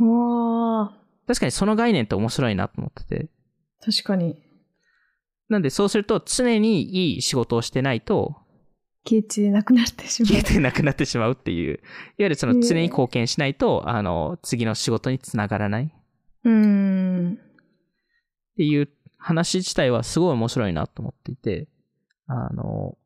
[0.00, 1.05] わあ。
[1.26, 3.28] 確かにその概念って面白いなと思ってて。
[3.84, 4.36] 確かに。
[5.48, 8.36] なんでそうすると常にいい仕事をしてないと
[9.08, 10.32] 消えてなくなってしまう。
[10.32, 11.74] 消えてなくなってしまうっていう。
[11.74, 11.78] いわ
[12.18, 15.88] ゆるその常に貢献しないと、あの、次の仕事につながらないっ
[16.44, 17.38] うーん。
[18.56, 21.68] ていう話自体はすごい面白いなと思っていて、
[22.26, 22.98] あの、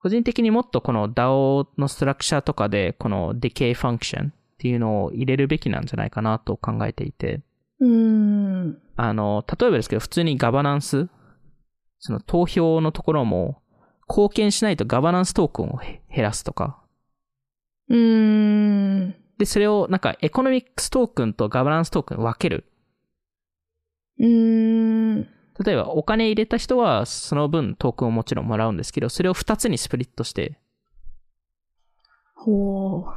[0.00, 7.40] 個人的にもっとこの DAO のストラクチャーとかでこの decay function っていうのを入れるべきなんじゃないかなと考えていて、
[7.80, 8.82] うーん。
[8.96, 11.08] あの、例えばですけど、普通にガバナンス、
[11.98, 13.62] その投票のところも、
[14.08, 16.82] 貢献しないと governance token をへ減らすとか。
[17.88, 19.14] うーん。
[19.38, 22.64] で、それをなんか economics token と governance token 分ける。
[24.18, 25.28] うーん。
[25.64, 30.58] 例えばお金入れた人はその分トークンをもちろんもらうんですけど、それを2つに split して、
[32.34, 33.12] ほう。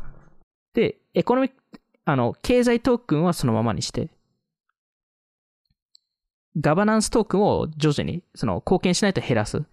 [0.74, 1.56] で、エコノミック、
[2.06, 4.10] あの、経済トークンはそのままにして、
[6.60, 9.58] ガバナンストークンを徐々に、その、貢献しないと減らす。
[9.58, 9.66] う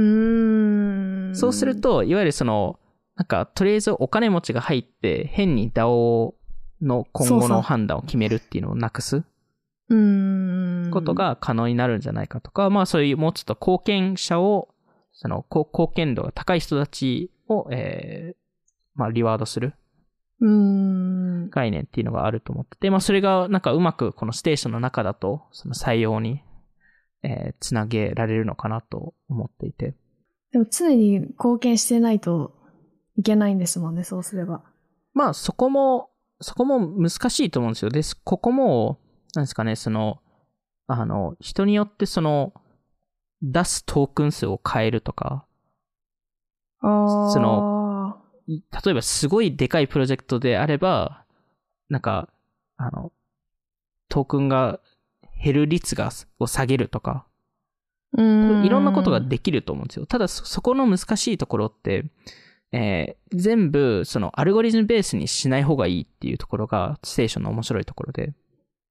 [0.00, 1.36] ーん。
[1.36, 2.78] そうすると、いわゆるその、
[3.14, 6.34] なんか、とりあえずお金持ちが入って、変に DAO
[6.82, 9.22] の今後の判断を決めるっていうのをなくす
[9.88, 10.90] うーん。
[10.90, 11.14] こと。
[11.14, 14.68] が可能になるんじゃないかとか、まあそういうもうちょっと貢献者を、
[15.12, 18.36] その、こ貢献度が高い人たちを、えー、
[18.94, 19.74] まあリワードする。
[20.40, 26.42] 概念っていうのがあると思ってて、まあそれがなんかうまくこのステーションの中だと、その採用に、
[27.22, 29.94] えーつなげられるのかなと思っていて。
[30.52, 32.54] でも常に貢献してないと
[33.16, 34.62] いけないんですもんね、そうすれば。
[35.14, 37.90] まあそこも、そこも難しいと思うんですよ。
[37.90, 39.00] で、ここも、
[39.34, 40.20] なんですかね、その、
[40.86, 42.52] あの、人によってその、
[43.42, 45.46] 出すトークン数を変えるとか。
[46.80, 47.75] その、い
[48.48, 51.24] 例えばすごいでかいプロジェクトであれば、
[51.88, 52.28] なんか、
[52.76, 53.12] あの、
[54.08, 54.80] トークンが
[55.42, 57.26] 減る率が、を下げるとか、
[58.16, 60.06] いろんなことができると思うんですよ。
[60.06, 62.04] ただそ、そこの難しいところって、
[62.72, 68.32] えー全部、そのアルゴリズムベースにしない方がいいっていうところが、ステーションの面白いところで、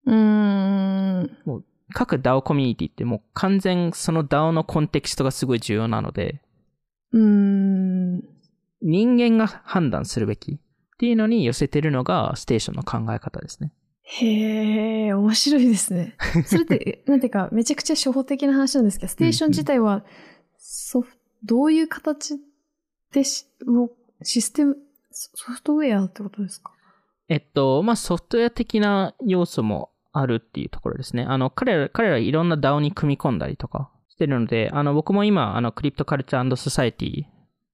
[0.05, 1.63] うーん。
[1.93, 6.41] 各 DAO コミュニティってもう完全その DAO のコンテキストがすごい重要なので、
[7.11, 8.34] うーん。
[8.81, 10.57] 人間が判断するべきっ
[10.97, 13.71] ていうのに寄せてるのがステーションの考え方ですね。
[14.03, 16.15] へえ、面白いですね。
[16.45, 20.05] それって、なんていうか、めちゃくちゃ初歩的な話なんですけど、ステーション自体は、
[20.57, 22.39] ソフどういう形
[23.11, 23.91] でし、もう
[24.23, 24.77] システム、
[25.11, 26.71] ソソフトウェアってことですか？
[27.29, 31.23] えっと、まあ、ソフトウェア的な要素もあるっていうところですね。
[31.23, 37.23] あの、彼ら、彼らいろんな DAO に組み込んだりとかしてるので、あの、僕も今、あの、 Crypto Culture Society、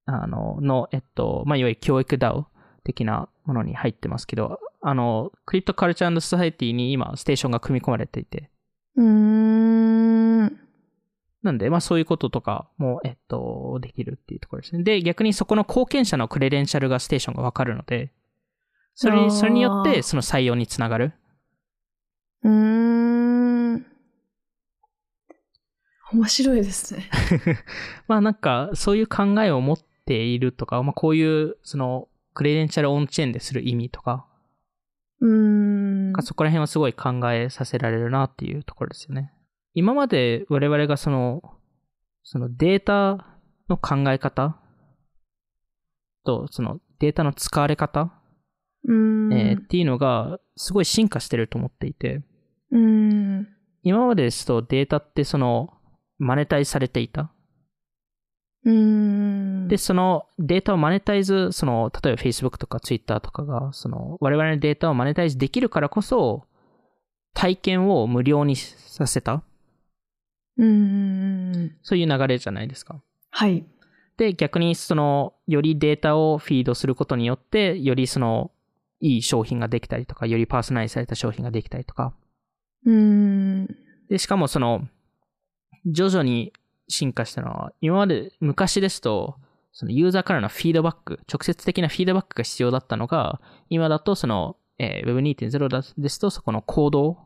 [0.06, 2.46] あの、の、えっと、まあ、いわゆる教育 DAO
[2.84, 8.50] 的なものに入ってますけど、あの、 Crypto Culture Society に今、ステーションが組み込まれていて、
[8.96, 10.60] うーん。
[11.44, 14.84] なんで、まあそういうこととかも、えっと、できるっていうところですね。
[14.84, 18.12] で、逆にそこの貢献者の credential がステーションがわかるので、
[18.96, 21.14] それに、それによってその採用につながる。
[22.44, 22.52] うー
[23.78, 23.86] ん。
[26.14, 27.10] 面白いですね。
[28.08, 34.26] まあなんか、そういう考えを持っているとか、まあこういう、その、クレデンシャルオンチェーンでする意味とか、
[35.22, 36.24] うーん。
[36.24, 39.32] そこら辺はすごい考えさせられるなっていうところですよね。
[39.74, 41.42] 今まで我々がその、
[42.24, 43.26] そのデータ
[43.70, 44.58] の考え方
[46.26, 48.12] と、そのデータの使われ方
[48.86, 49.34] うーん。
[49.34, 52.22] えーっていうのがすごい進化してると思っていて、
[52.72, 53.48] うーん。
[53.84, 55.74] 今までですとデータってその
[56.18, 57.32] マネタイズされていた。
[58.64, 66.44] で、そのデータをマネタイズ、その、例えば Facebook とか Twitter とかが、その我々のデータをマネタイズできるからこそ、
[67.34, 69.44] 体験を無料にさせた。
[70.58, 71.78] うーん。
[71.82, 73.02] そういう流れじゃないですか。
[73.32, 73.66] はい。
[74.18, 78.52] で、逆にその、よりデータをフィードすることによって、よりその、
[79.00, 82.14] いい商品ができたりとか、よりパーソナライズされた商品ができたりとか、
[82.86, 83.68] うーん。
[84.10, 84.88] で、しかもその、
[85.86, 86.54] 徐々に
[86.92, 89.36] 進化したのは、今まで、昔ですと、
[89.74, 97.18] そのユーザーからのフィードバック、直接的なフィードバックが必要だったのが、今だとその、えー Web2.0 だですと、そこのコード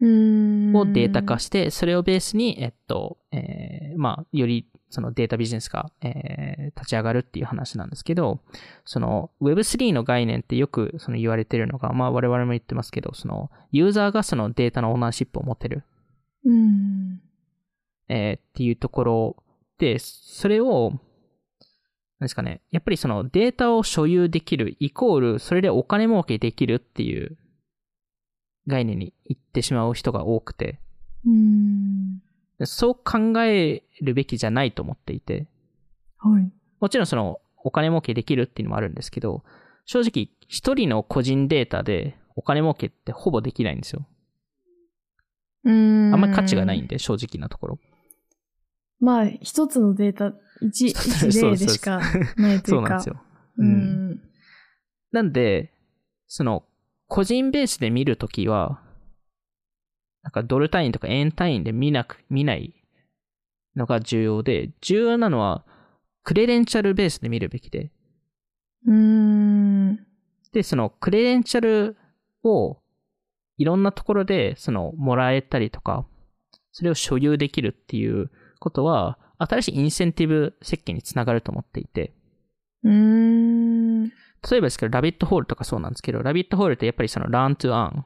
[0.00, 0.76] うーん。
[0.76, 6.46] をデータ化して、それをベースに、えっと、えーまあ、よりそのデータビジネスが、えー
[6.76, 8.40] 立ち上がるっていう話なんですけど、
[8.84, 15.84] その Web3 の概念ってよくその言われてるのが、まあ我々も言ってますけど、そのユーザーがそのデータのオーナーシップを持てる。
[16.44, 17.20] うーん。
[18.08, 19.36] えーっていうところ
[19.78, 20.92] で、それを、
[22.18, 27.36] 何ですかね、やっぱりそのデータを所有できるイコール、それでお金儲けできるっていう
[28.66, 30.80] 概念に行ってしまう人が多くて、
[31.24, 32.22] うーん。
[32.64, 35.46] そう考えるべきじゃないと思っていて、
[36.18, 36.50] はい。
[36.80, 39.44] もちろんそのお金儲けできるっていうのもあるんですけど、
[39.84, 44.06] 正直一人の個人データでお金儲けってほぼできないんですよ。
[45.64, 46.14] うーん。
[46.14, 47.78] あんまり価値がないんで、正直なところ。
[49.00, 52.00] まあ、一つのデータ、一、 一例でしか
[52.36, 52.78] ないというか。
[52.78, 53.22] そうなんですよ。
[53.58, 54.20] うーん。
[55.12, 55.72] なんで、
[56.26, 56.64] その、
[57.08, 58.82] 個人ベースで見るときは、
[60.22, 62.74] なんかドル単位とか円単位で見なく、見ない
[63.76, 65.64] のが重要で、重要なのは、
[66.24, 67.92] クレデンシャルベースで見るべきで、
[68.86, 70.06] うーん。
[70.52, 71.96] で、そのクレデンシャル
[72.42, 72.78] を
[73.58, 76.06] いろんなところで、その、もらえたりとか、
[76.72, 82.12] それを所有できるっていうことは、新しいインセンティブ設計につながると思っていて、
[82.82, 84.04] うーん。
[84.04, 84.10] 例
[84.58, 88.02] えばですけど、ラビットホールとかそうなんですけど、ラビットホールってやっぱりその learn to earn、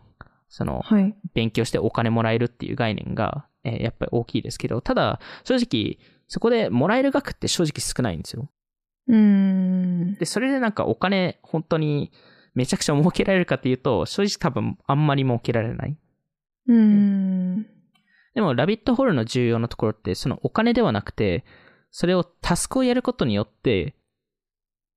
[0.48, 1.14] その、はい。
[1.34, 8.48] 勉強してお金もらえるっていう概念が、えーやっぱり大きいですけど、ただ、正直、そこでもらえる額って正直少ないんですよ。
[9.08, 10.14] うーん。
[10.14, 12.10] で、それでなんかお金、本当に
[12.54, 15.96] めちゃくちゃ儲けられるかっていうと、正直多分あんまり儲けられない。
[16.68, 17.66] うーん。
[18.34, 21.44] でも、ラビットホールの重要なところって、そのお金ではなくて、
[21.90, 23.96] それをタスクをやることによって、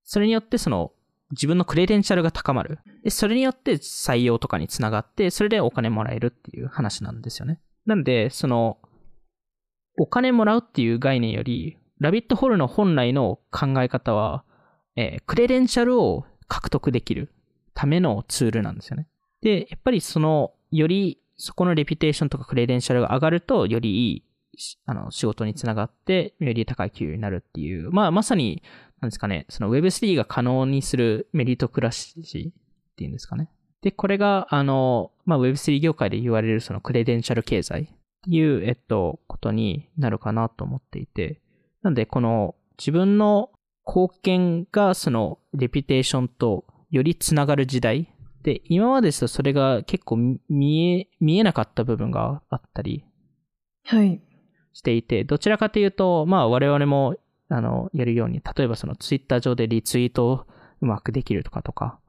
[0.03, 0.91] それによってその
[1.33, 2.79] 自分のクレデンシャルが高まる。
[3.03, 7.59] で、それによって採用とかにつながって、それでお金もらえるっていう話なんですよね。
[7.85, 8.77] なんで、その、
[9.97, 14.43] お金もらうっていう概念より、ラビットホールの本来の考え方は、
[14.95, 17.33] えークレデンシャルを獲得できる
[17.73, 19.07] ためのツールなんですよね。
[19.41, 24.23] で、やっぱりその、よりそこのレピュテーションとかクレデンシャルが上がると、よりいい
[24.85, 28.63] あの仕事につながって、より高い給与になるっていう、まあまさに、
[29.01, 32.51] なんですかね、その Web3 が可能にするメリットクラッシュっ
[32.95, 33.49] ていうんですかね。
[33.81, 37.85] で、これが、あの、まあ Web3 業界で言われるそのクレデンシャル経済っ
[38.23, 41.41] ていう、えっと、ことになるかなと思っていて、
[41.81, 43.49] なんで、この自分の
[43.85, 48.12] 貢献がそのレピュテーションとよりつながる時代
[48.43, 50.17] で、今までですとそれが結構
[50.49, 53.05] 見え、見えなかった部分があったり
[53.85, 54.21] はい。
[54.73, 57.15] していて、どちらかというと、まあ我々も、
[57.49, 60.45] あの、やるように、例えばそのツイッター上でリツイートを
[60.81, 61.99] うまくできるとかとか、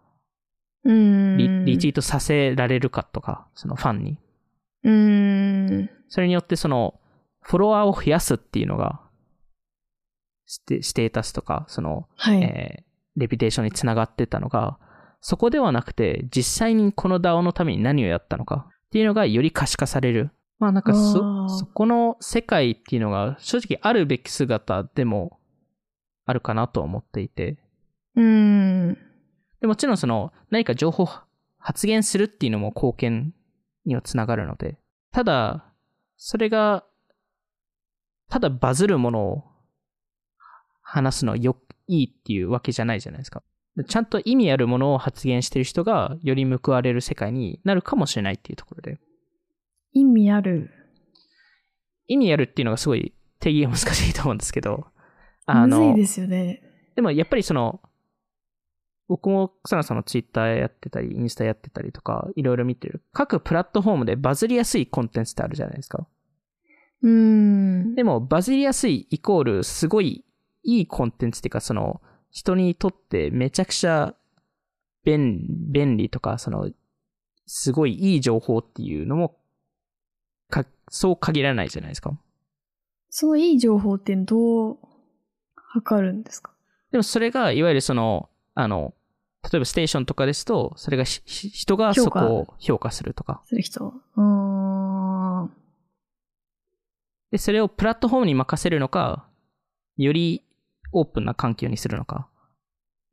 [0.85, 1.37] うーん。
[1.37, 4.19] リリツイートさせられるかとか、そのファンに。
[4.83, 5.91] うーん。
[6.09, 7.01] それによってその、
[7.41, 9.01] フォロワーを増やすっていうのが、
[10.47, 12.43] ステステータスとか、その、はい。
[12.43, 12.85] えー
[13.17, 14.79] レピュテーションにつながってたのが、
[15.27, 20.31] そこではなくて、実際にこの DAO のために何をやったのかっていうのがより可視化される。
[20.59, 25.41] まあなんかあそー、そこの世界っていうのが正直あるべき姿でも
[26.27, 27.57] あるかなと思っていて。
[28.17, 28.99] うーん。
[29.63, 31.09] でもちろんその何か情報
[31.57, 33.35] 発言するっていうのも貢献
[33.87, 34.77] にはつながるので。
[35.11, 35.73] ただ、
[36.19, 36.85] それが、
[38.29, 39.45] ただバズるものを
[40.83, 41.57] 話すのはよ、
[41.87, 43.43] いいっていうわけじゃないじゃないですか。
[43.83, 49.01] ちゃんと意味あるものを発言してる人がより報われる世界になるかもしれないっていうところで。
[49.93, 50.71] 意味ある。
[52.07, 54.87] 意味あるっていうのがすごい定義が難しいと思うんですけど。
[55.47, 56.63] むずいですよね。
[56.95, 57.81] でもやっぱりその、
[59.09, 63.03] 僕も草野さんのツイッターやってたり、インスタやってたりとか、いろいろ見てる。
[63.13, 66.07] 各プラットフォームでバズりやすいコンテンツってあるじゃないですか。
[67.03, 67.95] うーん。
[67.95, 70.25] でも、バズりやすいイコール、すごい
[70.63, 72.01] いいコンテンツっていうか、その、
[72.35, 74.15] 人にとってめちゃくちゃ
[75.05, 76.69] 便便利とか、その、
[77.47, 79.39] すごいいい情報っていうのも、
[80.51, 82.19] か、そう限らないじゃないですか。
[83.09, 84.79] そのいい情報ってどう
[85.55, 86.51] 測るんですか？
[86.91, 88.95] でもそれが、いわゆるその、あの、
[89.45, 93.43] 例えばステーションとかですと、それが人がそこを評価するとか。
[93.45, 93.95] する人。
[94.17, 95.51] うーん。
[97.31, 99.29] で、それをプラットフォームに任せるのか、
[99.97, 100.44] より
[100.95, 102.29] オープンな環境にするのか。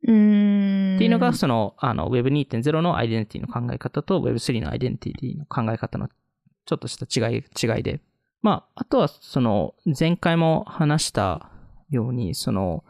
[0.06, 0.96] うーん。
[0.96, 6.08] っていうのが、その、あの、Web2.0 のアイデンティティの考え方と Web3 のアイデンティティの考え方の
[6.64, 8.00] ちょっとした違い、違いで。
[8.40, 11.50] まあ、あとは、その、前回も話した
[11.90, 12.84] ように、その、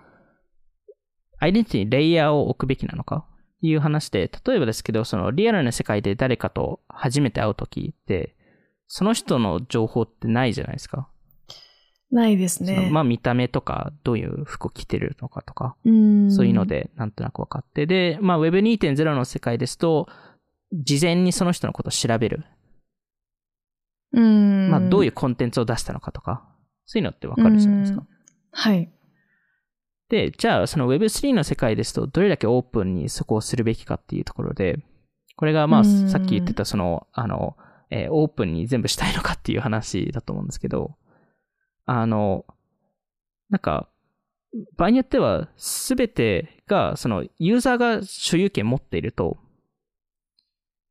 [1.39, 3.27] アイデンティティにレイヤーを置くべきなのか？
[3.63, 8.37] いう話で、例えばですけど、そのリアルな世界で誰かと初めて会うときって、
[8.89, 11.09] その人の情報ってないじゃないですか。
[12.13, 12.91] ないですね。
[12.93, 16.31] まあ見た目とか、どういう服着てるのかとか、う。
[16.31, 16.67] そういうの。
[16.67, 17.87] でなんとなく分かって。
[17.87, 20.07] で、まあ Web2.0 の世界ですと、
[20.73, 22.45] 事前にその人のことを調べる。
[24.13, 24.71] うーん。
[24.71, 26.47] まあどういいうコンテンツを出したのかとか、
[26.85, 28.05] そういうのって分かるじゃないですか。
[28.53, 28.93] はい。
[30.11, 34.85] で、じゃあその Web3 の世界ですと、どれだけオープンにそこをするべきかっていうところで、
[35.37, 37.57] これがまあうんさっき言ってたその、あの、
[37.91, 40.97] えーオープンに全部したいのかっていう話だと思うんですけど、
[41.87, 42.45] あの、
[43.51, 43.89] なんか、
[44.77, 49.39] 場合によっては、すべてが、その、ユーザーが所有権持っていると、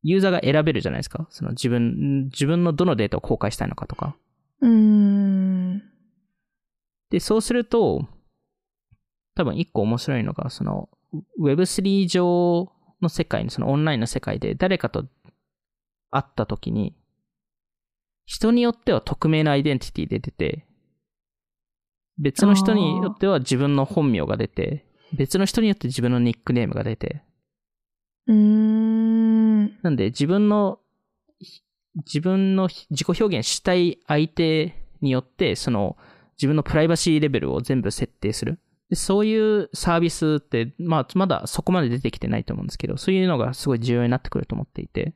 [0.02, 1.26] ユーザーが選べるじゃないですか。
[1.30, 4.16] その自分、自分のどのデータを公開したいのかとか。
[4.60, 5.82] うーん。
[7.10, 8.08] で、そうすると、
[9.34, 10.88] 多分一個面白いのが、その、
[11.40, 15.06] Web3 上の世界に、そのオンラインの世界で誰かと
[16.10, 16.96] 会った時に、
[18.24, 20.66] 人によっては匿名のアイデンティティで出て、
[22.22, 27.22] 別の人によっては自分の本名が出て、別の人によって自分のニックネームが出て、
[28.28, 29.82] うーん。
[29.82, 30.78] なんで自分の、
[32.06, 35.96] 自分の自己表現したい相手によって、その
[36.36, 38.60] 自分のプライバシーレベルを全部設定する。
[38.88, 45.14] でそういうサービスって、まあ、まだそこまで出てきてないと思うんですけど、そういうのがすごい重要になってくると思っていて、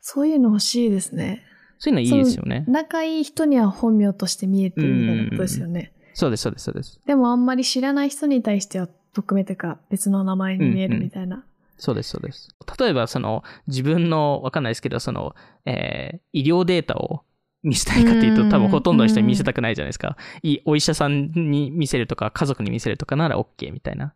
[0.00, 1.44] そういうの欲しいですね。
[1.78, 2.64] そういうのいいですよね。
[2.68, 5.92] 仲いい人には本名として見えてるみたいなことですよね。
[6.14, 7.00] そうです、そうです、そうです。
[7.06, 11.44] でもあんまり知らない人に対しては匿名というか別の名前に見えるみたいな。
[11.78, 12.48] そうです、そうです。
[12.78, 15.34] 例えば、その、自分の、わかんないですけど、その、
[15.66, 17.22] えー医療データを
[17.62, 20.16] 見せたいかっていうと、うん多分ほとんどの人に見せたくないじゃないですか。
[20.42, 24.14] いいお医者さんに見せるとか、家族に見せるとかなら OK みたいな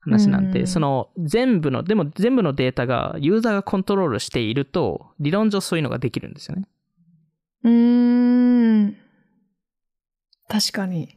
[0.00, 6.68] 話なんで、うんその全部の、でも全部のデータがユーザーがコントロールしていると、理論上そういうのができるんですよね。
[7.64, 8.96] うーん。
[10.48, 11.16] 確かに。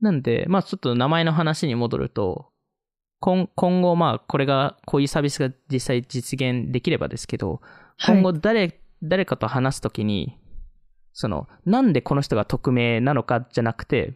[0.00, 2.50] なんで、まあちょっと名前の話に戻ると、
[3.20, 7.60] 今今後まあこれが、こういうサービスが実際実現できればですけど、
[8.06, 10.38] 今後はい誰、誰かと話すときに、
[11.12, 14.14] その、なんでこの人が匿名なのかじゃなくて、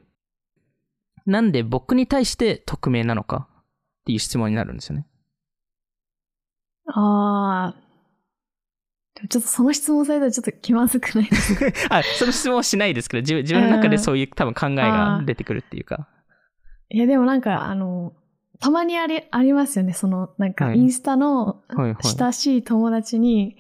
[1.27, 3.65] なんで僕に対して匿名なのかっ
[4.07, 5.07] ていう質問になるんですよね。
[6.87, 7.82] ああ。
[9.29, 11.67] ちょっとその質問されたらちょっと気まずくないですか？
[11.99, 16.09] あ、その質問はしないですけど、自分自分の中でそういう多分考えが出てくるっていうか。
[16.91, 18.13] いや、でもなんか、あの、
[18.61, 19.93] たまにあり、ありますよね。
[19.93, 21.63] その、なんか、はいインスタの。
[22.03, 23.57] 親しい友達に、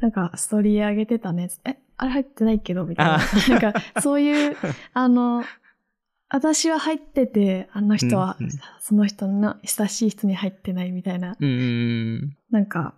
[0.00, 1.50] なんか、ストーリー上げてたね。
[1.64, 3.18] え、あれ入ってないけど、みたいなあ。
[3.50, 4.56] なんか、そういう、
[4.94, 5.44] あの、
[6.30, 11.52] 私は入ってて、あの人はうんうん、その人の親しい人に入ってないみたいな、うんう
[12.26, 12.94] んなんか、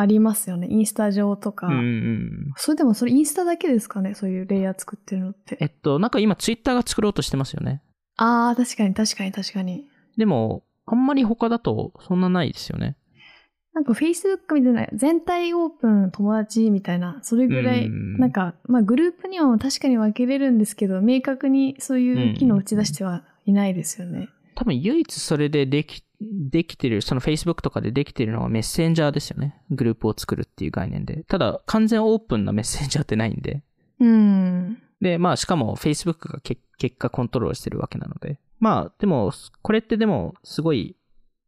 [0.00, 0.68] ありますよね。
[0.70, 1.66] インスタ上とか。
[1.66, 1.74] うん。
[1.74, 2.52] うんうん。
[2.56, 4.14] それでもそれインスタだけですかね？
[4.14, 5.58] そういうレイヤー作ってるのって。
[5.60, 7.82] えっと、なんか今ツイッターが作ろうとしてますよね。
[8.16, 9.86] ああ、確かに確かに確かに。
[10.16, 12.96] でも、あんまり他だとそんなないですよね。
[13.74, 24.28] なんか Facebook みたいな全体オープン友達みたいな、それぐらい、うんなんか、まあグループには確かに分けれるんですけど、明確にそういう機能を打ち出してはいないですよね。
[24.58, 29.62] 多分唯一それででき、できてる、その Facebook とかでできてるのはメッセンジャーですよね。
[29.70, 31.22] グループを作るっていう概念で。
[31.28, 33.62] ただ、完全オープンなメッセンジャーってないんで。
[34.00, 34.82] うん。
[35.00, 38.40] で、まあ、しかも Facebook がけ結果コントロールしてるわけなので。
[38.58, 39.30] まあ、でも、
[39.62, 40.96] これってでも、すごい、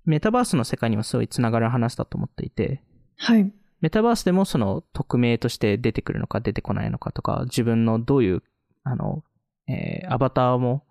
[0.05, 2.81] メタバースの世界にもすごい繋がる話だと思っていて、
[3.17, 3.53] はい。
[3.81, 8.45] メタバースでもその匿名として出てくるのか出てこないのかとか、自分のどういう、
[8.85, 9.25] あの、
[9.67, 10.85] えーアバターも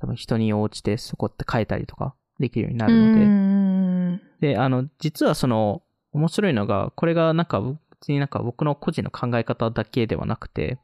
[0.00, 4.20] 多分人に応じてそこって変えたりとかできるようになるので、うん。
[4.40, 5.82] で、あの、実はその、
[6.12, 10.78] 面白いのが、これがなんか、別になんか僕の個人の考え方だけではなくて、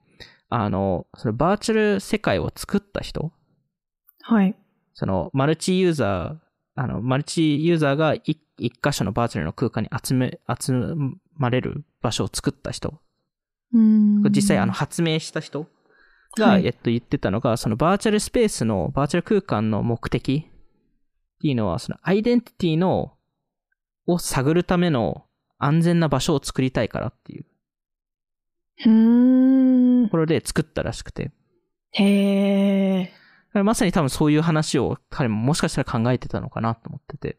[0.49, 3.33] あの、そのバーチャル世界を作った人、
[4.23, 4.55] はい。
[4.95, 6.37] その、マルチユーザー、
[6.75, 10.73] あの、マルチユーザーが一一箇所のバーチャルの空間に集め、集
[11.35, 13.01] まれる場所を作った人、
[13.73, 14.23] うん。
[14.31, 15.67] 実際あの、発明した人
[16.37, 23.15] が、はいえっと、言ってたのが、そのバーチャルスペースの、バーチャル空間の目的っていうのは、そのアイデンティティの、
[24.07, 25.25] を探るための
[25.59, 27.47] 安全な場所を作りたいからっていう
[28.85, 30.11] うーんと。
[30.11, 31.31] ころで作ったらしくて。
[31.93, 33.11] へ
[33.55, 33.63] え。
[33.63, 37.39] まさに多分そういう話を彼ももしかしたら考えてたのかなと思ってて。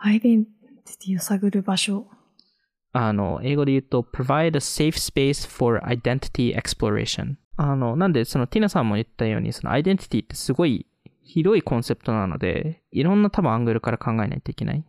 [0.00, 2.06] アイデンティティを探る場所。
[2.96, 7.34] あの、英語で言うと、provide a safe space for identity exploration。
[7.56, 10.86] あの、なんで、そのティナさんも言ったように、そのアイデンティティってすごい
[11.24, 14.84] 広いコンセプトなので、いろんな多分アングルから考えないといけない。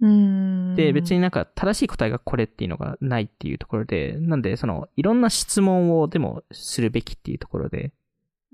[0.00, 0.74] うん。
[0.74, 7.92] で、別になんか正しい答えがこれっていうのがないっていうところで、なんで、その、いろんな質問をでもするべきっていうところで、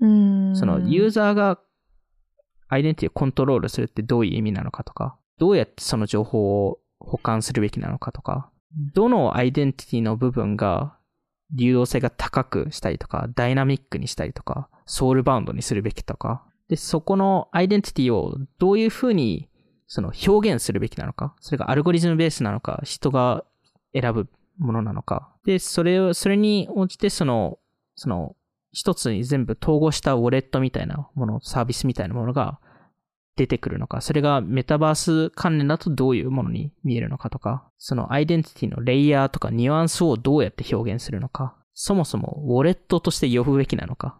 [0.01, 0.55] うん。
[0.55, 1.59] その、ユーザーが
[2.67, 10.97] アイデンティティをコントロールするってどういう意味なのかとか、どうやってその情報を保管するべきなのかとか、どのアイデンティティの部分が
[11.53, 19.49] 流動性が高くしたりとか、ダイナミックにしたりとか、ソウルバウンドにするべきとか、で、そこのアイデンティティをどういうふうに
[19.87, 23.43] その表現するべきなのか、それがアルゴリズムベースなのか、人が
[23.93, 25.29] 選ぶものなのか。
[25.45, 27.59] で、それを、それに応じてその、
[27.95, 28.35] その、
[28.71, 32.59] 一つに全部統合したウォレットみたいなもの、サービスみたいなものが
[33.35, 44.17] 出てくるのか、それがメタバース関連だとどういうものに見えるのかとか、そのアイデンティティのレイヤーとかニュアンスをどうやって表現するのか、そもそもウォレットとして呼ぶべきなのか、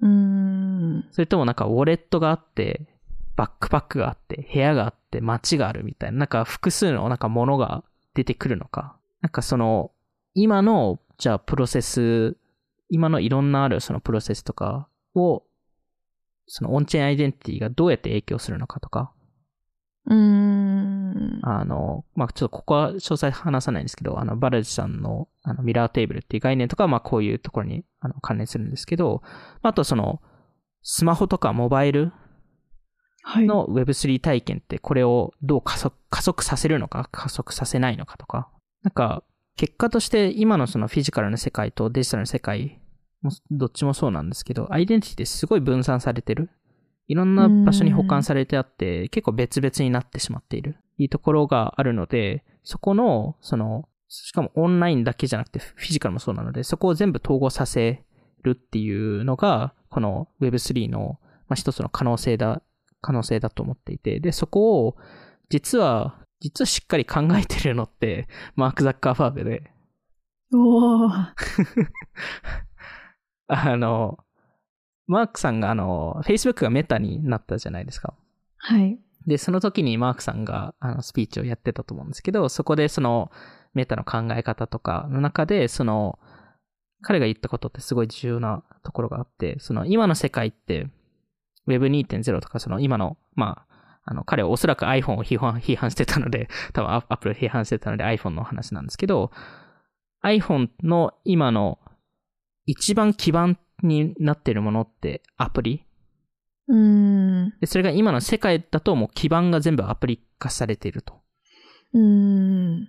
[0.00, 1.08] うん。
[1.10, 2.86] それともなんかウォレットがあって、
[3.34, 7.84] バックパックがあって、部屋があって、街があるみたいな、なんか複数のなんかものが
[8.14, 8.96] 出てくるのか。
[9.20, 9.92] なんかその、
[10.34, 12.36] 今の、じゃあプロセス、
[12.90, 15.42] 今のいろんなあるそのプロセスとかを、
[16.46, 19.12] そのオンチェーンアイデンティティがどうやって影響するのかとか、
[20.08, 21.40] うん。
[21.42, 29.22] あの、まあ、ちょっとここは詳細話さないんですけど、あの、バレッジさんのあのミラーテーブルっていう概念とかは、まあ、こういうところにあの関連するんですけど、
[29.62, 30.20] あとその、
[30.82, 32.12] スマホとかモバイル
[33.22, 33.46] はい。
[33.46, 38.48] の Web3 体験ってこれをどう加速加速させるのか加速させないのかとか。
[38.84, 39.24] なんか、
[39.56, 42.85] 結果として今のそのフィジカルの世界とデジタルの世界も
[43.50, 46.50] どっちもそうなんですけど、アイデンティティってすごい分散されてる。
[47.08, 50.76] いろんな場所に保管されてあって、結構別々になってしまっている。
[50.98, 58.04] いいところがあるので、そこの、その、しかもオンラインだけじゃなくてフィジカルもそうなので、そこを全部統合させ
[58.42, 61.18] るっていうのが、この Web3 の、
[61.48, 62.62] まあ、一つの可能性だ
[63.00, 64.96] 可能性だと思っていて、で、そこを、
[65.48, 69.70] 実は、実はしっかり考えてるのって、マーク・ザッカーバーグで、
[70.52, 71.10] おお。
[73.48, 74.18] あの、
[75.06, 78.14] マークさんがあの、Facebook がメタになったじゃないですか。
[78.56, 78.98] はい。
[79.26, 83.30] で、その時にマークさんがあのスピーチをやってたと思うんですけど、そこでその
[83.74, 86.18] メタの考え方とかの中で、その、
[87.02, 90.88] 彼が言ったことってすごい重要なところがあって、その今の世界って、
[91.68, 93.76] Web2.0 とかその今の、まあ、
[94.06, 99.30] あの、彼はおそらく iPhone を批判批判してたので、 多分 Apple を批判してたので iPhone の話なんですけど、
[100.24, 101.78] iPhone の今の
[102.66, 105.84] 一番基盤になっているものってアプリ？
[106.68, 107.54] うーん。
[107.60, 111.14] で、それが今の世界だともう基盤が全部アプリ化されていると。
[111.94, 112.88] うーん。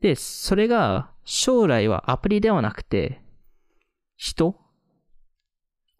[0.00, 3.22] で、それが将来はアプリではなくて、
[4.16, 4.54] 人？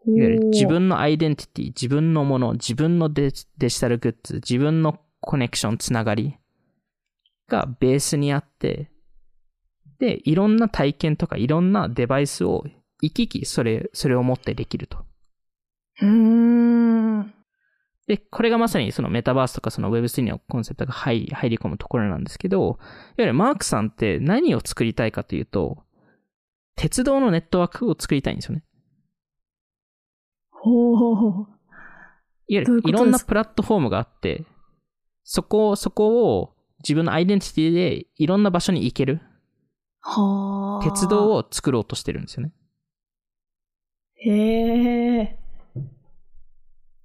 [0.05, 6.36] いわゆる自分のアイデンティティ、自分のもの、自分のデデジタルグッズ、自分のコネクション、つながり
[7.48, 8.90] がベースにあって、
[10.03, 12.64] で、いろんな体験とかいろんなデバイスを
[13.00, 14.98] 行き来、それ、それを持ってできると。
[16.00, 17.32] うーん。
[18.09, 22.78] で、これがまさにそのメタバースとかその Web3 のコンセプトが入入り込むところなんですけど、いわ
[23.18, 25.84] ゆるマークさんって何を作りたいかというと、
[26.74, 28.64] 鉄道のネットワークを作りたいんですよね。
[30.50, 31.32] ほうほうほう。
[32.48, 34.44] いわゆるいろんなプラットフォームがあって、
[35.22, 39.32] そこを、そこを自分のアイデンティティでいろんな場所に行けるはあ。
[40.82, 42.53] 鉄道を作ろうとしてるんですよね。
[44.16, 45.38] へえ。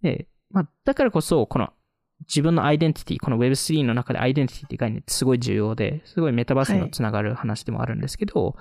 [0.01, 1.73] で、まあ、だからこそ、この
[2.21, 8.55] 自分のアイデンティティ、この Web3 の中でアイデンティティって概念ってすごい重要で、すごいメタバースにもつながる話でもあるんですけど、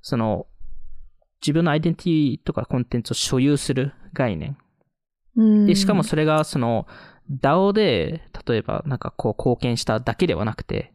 [0.00, 0.46] その、
[1.40, 4.56] 自分のアイデンティティとかコンテンツを所有する概念。
[5.36, 5.66] うん。
[5.66, 6.86] で、しかもそれがその
[7.30, 10.92] DAO で、例えばなんかこう貢献しただけではなくて、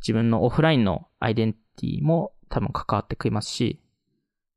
[0.00, 3.80] 自分のオフラインのアイデンティも多分関わってくりますし、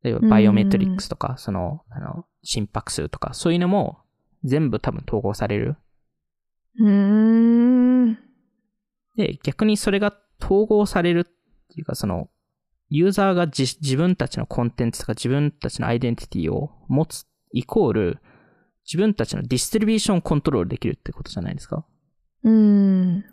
[0.03, 3.99] 例えば biometrics とか、その、あの、心拍数とか、そういうのも
[4.43, 5.77] 全部多分統合される。
[6.79, 8.19] うーん。
[9.15, 12.29] で、逆にそれが統合されるっていうか、その、
[12.89, 18.19] ユーザーが自自分たちのコンテンツとか自分たちのアイデンティティを持つイコール、
[18.85, 21.85] 自分たちの distribution をコントロールできるってことじゃないですか。
[22.43, 23.23] うん。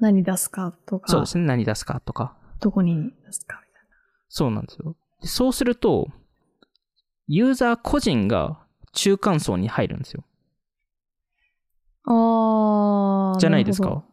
[0.00, 1.10] 何出すかとか。
[1.10, 1.44] そうですね。
[1.44, 2.38] 何出すかとか。
[2.60, 3.60] どこに出すか？
[3.66, 3.82] みたい
[4.28, 4.96] そうなんですよ。
[5.22, 6.08] でそうすると、
[7.26, 10.24] ユーザー個人が中間層に入るんですよ。
[12.06, 12.12] な。
[12.12, 13.38] あー。
[13.38, 14.04] じゃないですか。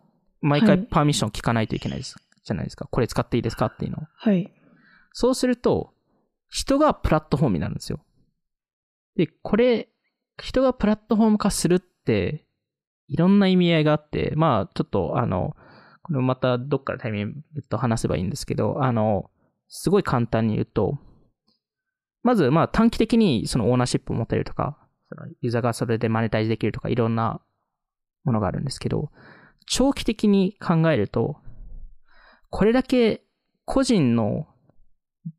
[0.41, 2.16] 毎回はいパーミッション聞かないといけないです。
[2.44, 2.88] じゃないですか。
[2.89, 3.68] これ使っていいですか？
[3.68, 4.02] っていうのを。
[4.16, 4.54] はい。
[5.14, 5.94] そうすると、
[6.50, 8.00] 人がプラットフォームになるんですよ。
[9.16, 9.89] で、これ、
[10.41, 12.46] 人がプラットフォーム化するって、
[13.08, 15.56] いろんな意味合いがあって、まあ、ちょっと、あの、
[16.04, 19.30] これまたどっかでタイミングと話せばいいんですけど、あの、
[19.70, 20.97] すごい簡単に言うと、
[22.24, 24.78] まず、まあ、短期的にそのオーナーシップを持てるとか、
[25.10, 27.41] そのユーザーがそれでマネタイズできるとか、いろんな
[28.24, 29.12] ものがあるんですけど、
[29.66, 31.38] 長期的に考えると、
[32.49, 33.24] これだけ
[33.66, 34.47] 個人の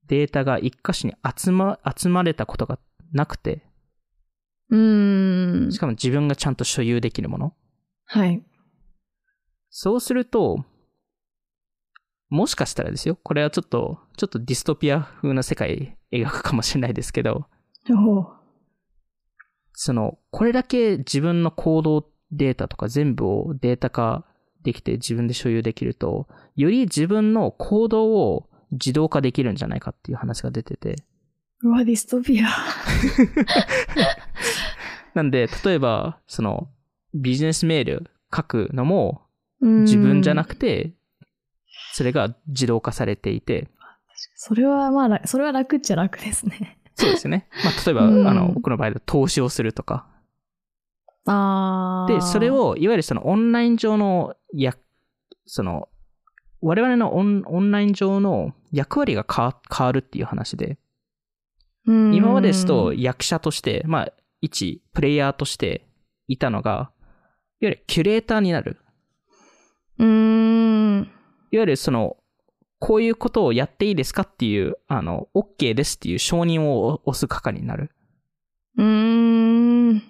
[0.06, 2.78] データが一箇所に集ま、集まれたことが
[3.12, 3.62] なくて、
[4.70, 5.78] うーんし。
[5.78, 7.54] かも自分がちゃんと所有できるもの。
[8.06, 8.42] はい。
[9.76, 10.64] そうすると、
[12.28, 13.18] もしかしたらですよ。
[13.20, 17.46] これはちょっと、ちょっとディストピア風な世界描くかもしれないですけど、
[19.72, 24.24] その、これだけ自分の行動データとか全部をデータ化
[24.62, 30.94] できて自分で所有できると、より自分の行動を自動化できるんじゃないかっていう話が出てて。
[31.64, 32.46] うわ、ディストピア。
[35.14, 36.68] なんで、例えば、その、
[37.12, 39.23] ビジネスメール書くのも
[39.64, 40.92] 自自分じゃなくて、
[41.92, 43.68] それが自動化されていて、
[44.34, 46.78] それはまあ、らそれは楽っちゃ楽ですね。
[46.94, 47.48] そうですね。
[47.64, 50.06] まあ、例えば、うんあの、僕の場合だと投資をするとか。
[51.26, 52.14] あー。
[52.14, 54.76] で、それ、を、いわゆるそのオンライン上の、や、
[55.46, 55.88] その、
[56.60, 60.78] 我々のオンオンライン上の役割が変わ変わるっていう話で、
[61.86, 65.86] 今までですと役者として、まあ、一プレイヤーとして
[66.28, 66.90] いたのが、いわ
[67.60, 68.78] ゆるキュレーターになる。
[69.98, 71.10] うーん。
[71.50, 72.16] いわゆるその、
[72.78, 77.90] こういうことをやっていいですかっていう、あの、OK ですっていう承認を押す係になる。
[78.76, 80.02] うーん。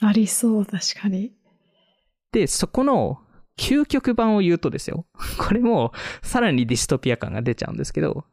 [0.00, 1.32] ありそう、確かに。
[2.32, 3.20] で、そこの
[3.56, 5.06] 究極版を言うとですよ。
[5.38, 8.24] これもさらにディストピア感が出ちゃうんですけど、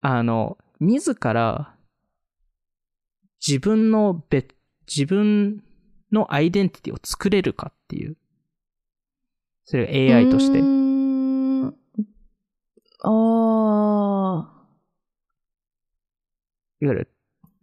[0.00, 1.76] あの、自ら
[3.46, 4.54] 自分の別、
[4.86, 5.64] 自分
[6.12, 8.16] のアイデンティティを作れるかっていう。
[9.64, 10.62] それが AI としてう。
[10.62, 11.74] ーん
[13.04, 14.48] あ
[16.80, 17.14] いわゆる、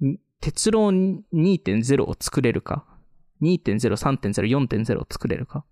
[0.05, 2.85] ん鉄郎2.0を作れるか。
[3.41, 5.65] 2.0、3.0、4.0を作れるか。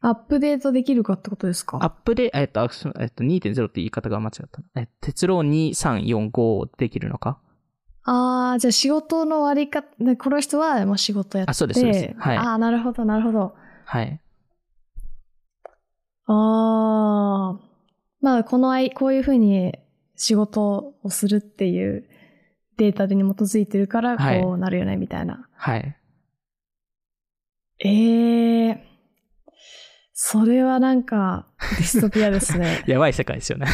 [0.00, 0.10] あ。
[0.10, 1.78] アップデートできるかってことですか？
[1.82, 2.60] アップで、えっと、
[3.00, 4.82] えっと、2.0って言い方が間違ったな。
[4.82, 7.40] え、鉄郎2、3、4、5できるのか？
[8.08, 11.50] ああ、じゃあ仕事の割り方、でこの人はもう仕事やって。
[11.50, 13.54] あそうですそうですはいああ、なるほど、なるほど。
[13.84, 14.20] はい。
[16.26, 17.60] ああ、
[18.20, 19.74] まあ、このあい、こういうふうに
[20.14, 22.08] 仕事をするっていう
[22.76, 25.48] データに基づいてるから、はいこうなるよね、みたいな。
[25.56, 25.96] はい。
[27.80, 28.85] ええ
[30.18, 32.82] それはなんか、ディストピアですね。
[32.88, 33.66] やばい世界ですよね。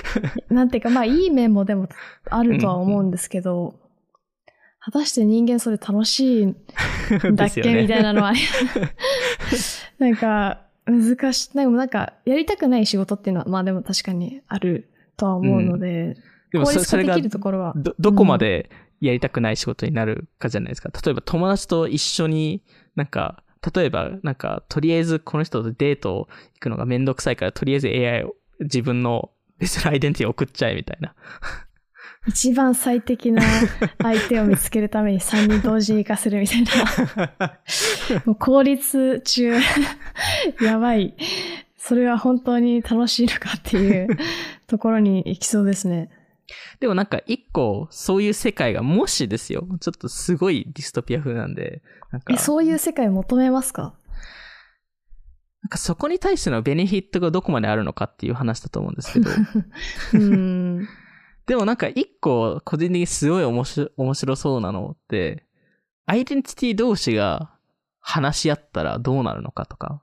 [0.50, 1.88] なんていうか、まあ、いい面もでも
[2.28, 3.80] あるとは思うんですけど、
[4.78, 6.56] 果たして人間それ楽しいん
[7.34, 8.34] だっけ、 みたいなのは
[9.98, 11.56] なんか、難しい。
[11.56, 16.14] でもなんか、やりたくない仕事っていうのは、まあでも確かにあるとは思うので、
[16.52, 17.72] でも効そそれが率化できるところは。
[17.74, 18.68] ど、どこまで
[19.00, 20.90] やりたくない仕事になるかじゃないですか。
[21.02, 22.62] 例えば友達と一緒に
[22.96, 23.42] なんか、
[23.74, 31.14] 例えばなんか、とりあえずこの人とデート行くのがめんどくさいから、とりあえず AI を自分の別のアイデンティティを送っちゃえみたいな。
[32.26, 33.42] 一番最適な
[34.02, 38.20] 相手を見つけるために3人同時に行かせるみたいな。
[38.24, 39.54] もう効率中、
[40.60, 41.14] やばい。
[41.78, 44.08] それは本当に楽しいのかっていう
[44.66, 46.10] ところに行きそうですね。
[46.80, 49.66] でもなんか一個そういう世界がもしですよ。
[49.80, 53.94] ちょっとすごいディストピア風なんで、なんかえ、そういう世界求めますか？
[55.62, 59.30] なんかそこに対してのベネフィットがどこまであるのかっていう話だと思うんですけど。
[60.14, 60.88] うん。
[61.46, 65.44] でもなんか一個個人的にすごい面白面白そうなのって、
[66.06, 67.50] アイデンティティ同士が
[68.00, 70.00] 話し合ったらどうなるのかとか。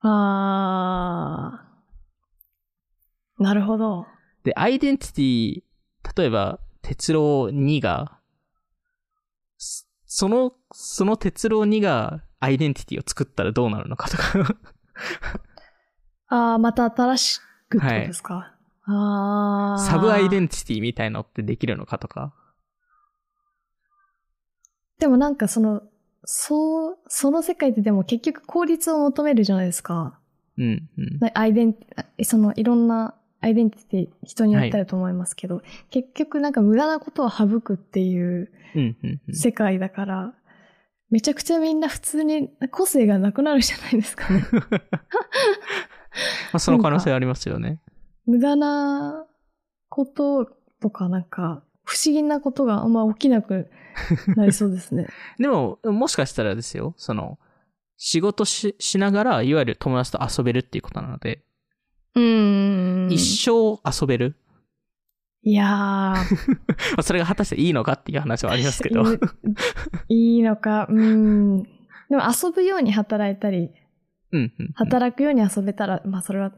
[0.00, 3.42] あー。
[3.42, 4.06] なるほど。
[4.44, 5.62] で、アイデンティティ、
[6.16, 8.18] 例えば、鉄郎2が、
[9.56, 14.56] そその、その鉄郎2がアイデンティティを作ったらどうなるのかとか。
[16.28, 19.82] あー、また新しくってことですか、あー。
[19.82, 22.34] サブアイデンティティみたいのってできるのかとか。
[24.98, 25.82] でもなんかその、
[26.24, 30.18] そう、その世界ってでも結局効率を求めるじゃないですか。
[30.56, 31.18] うん、うん。
[31.20, 39.34] なアイデンティ、そのいろんなアイデンティティ人によってあると思いますけど、結局なんか無駄なことを省くっていううん、うん、うん。
[39.34, 40.34] 世界だから、
[41.10, 44.44] めちゃくちゃみんな普通に個性がなくなるじゃないですかね。
[44.52, 44.58] ま
[46.54, 47.80] あ、その可能性ありますよね。
[48.26, 49.26] 無駄な
[49.88, 50.46] こと
[50.80, 53.70] とかなんか不思議なことがあんま起きなく
[54.36, 55.06] なりそうですね。
[55.40, 57.38] でも、もしかしたらですよ、その、
[57.96, 61.42] 仕事ししながら、いわゆる友達と遊べるっていうことなので、
[62.14, 62.57] うーん。
[63.14, 64.36] 一生遊べる？
[65.42, 65.68] いやー、
[66.16, 66.24] ま
[66.98, 69.04] あそれが果たしていいのかっていう話はありますけど。
[70.08, 71.62] いいいのか、うーん。
[71.62, 73.70] でも遊ぶように働いたり、
[74.32, 76.52] うん働くように遊べたら、まあそれは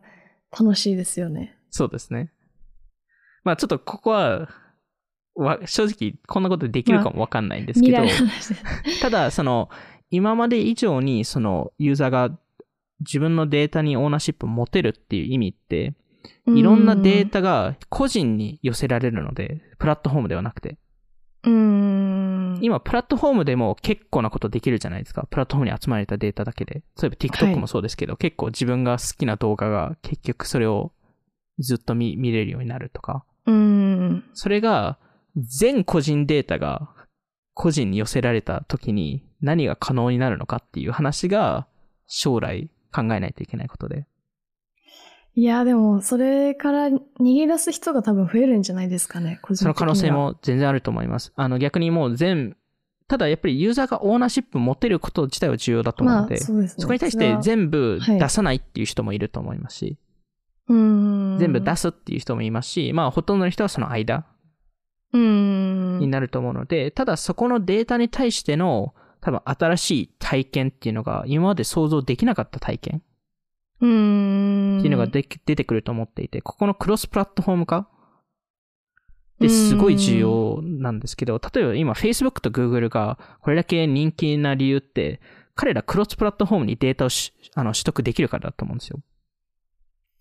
[0.50, 1.56] 楽しいですよね。
[1.70, 2.32] そうですね。
[3.44, 4.48] まあちょっとここは、
[5.34, 9.00] わ正直こんなことできるかもわかんないんですけど、未来の話です。
[9.00, 9.70] ただその、
[10.10, 12.36] 今まで以上にそのユーザーが
[13.00, 15.94] 自分のデータにオーナーシップを持てるっていう意味って、
[16.46, 20.78] いろんなデータが個人に寄せられるので、プラットフォームではなくて。
[22.62, 25.26] 今、プラットフォームでも結構なことできるじゃないですか。
[25.30, 26.82] プラットフォームに集まれたデータだけで。
[27.00, 30.92] 例えば TikTok もそうですけど、結構自分が好きな動画が結局それを
[31.58, 33.24] ずっと見見れるようになるとか。
[34.34, 34.98] それが、
[35.36, 36.90] 全個人データが
[37.54, 41.68] 個人に寄せられた時に何が可能になるのかっていう話が
[42.06, 44.06] 将来考えないといけないことで。
[45.34, 50.10] いや、でも、それから逃げ出す人が多分増えるんじゃないですかね、その可能性。
[50.10, 51.32] も全然あると思います。
[51.36, 52.56] あの逆にもう全、
[53.06, 56.82] ただやっぱりユーザーがオーナーシップ持てること自体は重要だと思うまあ、ので、そうですね。
[56.82, 59.98] そこに対して全部はい出さないっていう人もいると思いますし、
[60.68, 61.38] うーん。
[61.38, 64.26] 全部出すっていう人もいますし、まあほとんどの人はその間。
[65.12, 73.02] になると思うので、ただそこのデータに対しての多分新しい体験っていうのが今まで想像できなかった体験
[73.80, 74.78] うーん。
[74.78, 77.88] っていうのがで出てくると思っていて、ここのクロスプラットフォーム化？
[79.40, 85.20] ですごい重要なんですけど、例えば今 Facebook と Google がこれだけ人気な理由って、
[85.54, 89.00] 彼らクロスプラットフォームにデータをしあの取得できるからだと思うんですよ。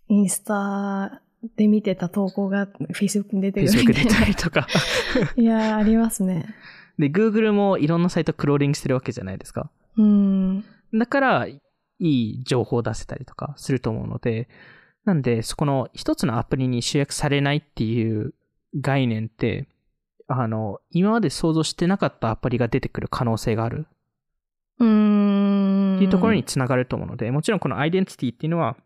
[0.08, 1.22] インスタ
[1.56, 4.12] で見てた投稿が Facebook に出てるみ Facebook 出たいな。
[4.20, 4.68] たりとか。
[5.36, 6.56] いやー、ありますね。
[6.98, 9.70] で、Google もいろんなサイトクローリングしてるわけじゃないですか。
[9.98, 10.66] うん。
[10.94, 11.48] だから、
[12.00, 14.48] いい情報を出せたりとかすると思うので、
[15.06, 18.34] なんで、そこの一つのアプリに集約されないっていう
[18.80, 19.68] 概念って、
[20.28, 23.88] あの、今まで想像してなかったアプリが出てくる可能性がある
[24.80, 25.96] うーん。
[25.96, 28.78] っていうところにつながると思うので、もちろんこのアイデンティティっていうのは、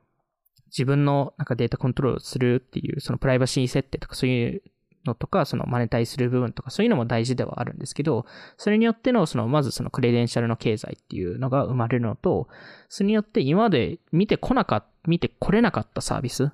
[0.67, 4.63] 自分のなんかデータコントロールするっていう、そのプライバシー設定とかそういう
[5.05, 8.25] のとか、そのマネタイする部分とかそういうのも大事ではあるんですけど、
[8.57, 12.47] それによっての、その、まずそのクレデンシャルの経済っていうのが生まれるのと、
[12.89, 16.49] それによって今まで見てこなかった、見てこれなかったサービスっ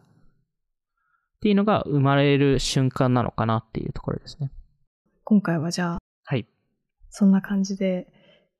[1.41, 4.51] ていうのが生まれる瞬間なのかなっていうところですね。
[5.23, 6.47] 今回はじゃあ、はい。
[7.11, 8.07] そんな感じで、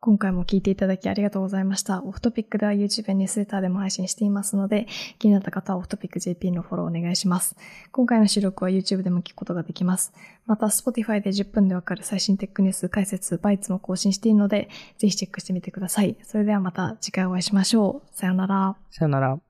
[0.02, 2.02] 今回も聞いていただきありがとうございました。
[2.04, 4.88] オフトピックでは YouTube やニュースレターでも配信していますので、
[5.18, 7.58] 気になった方はオフトピック JP のフォローお願いします。
[7.91, 10.14] 今回の収録は YouTube でも聞くことができます。
[10.45, 16.16] また Spotify で10分でわかる最新テックニュース解説、バイツも更新しているので、ぜひチェックしてみてください。
[16.24, 18.08] それではまた次回お会いしましょう。
[18.16, 18.78] さよなら。
[18.91, 19.49] さよなら。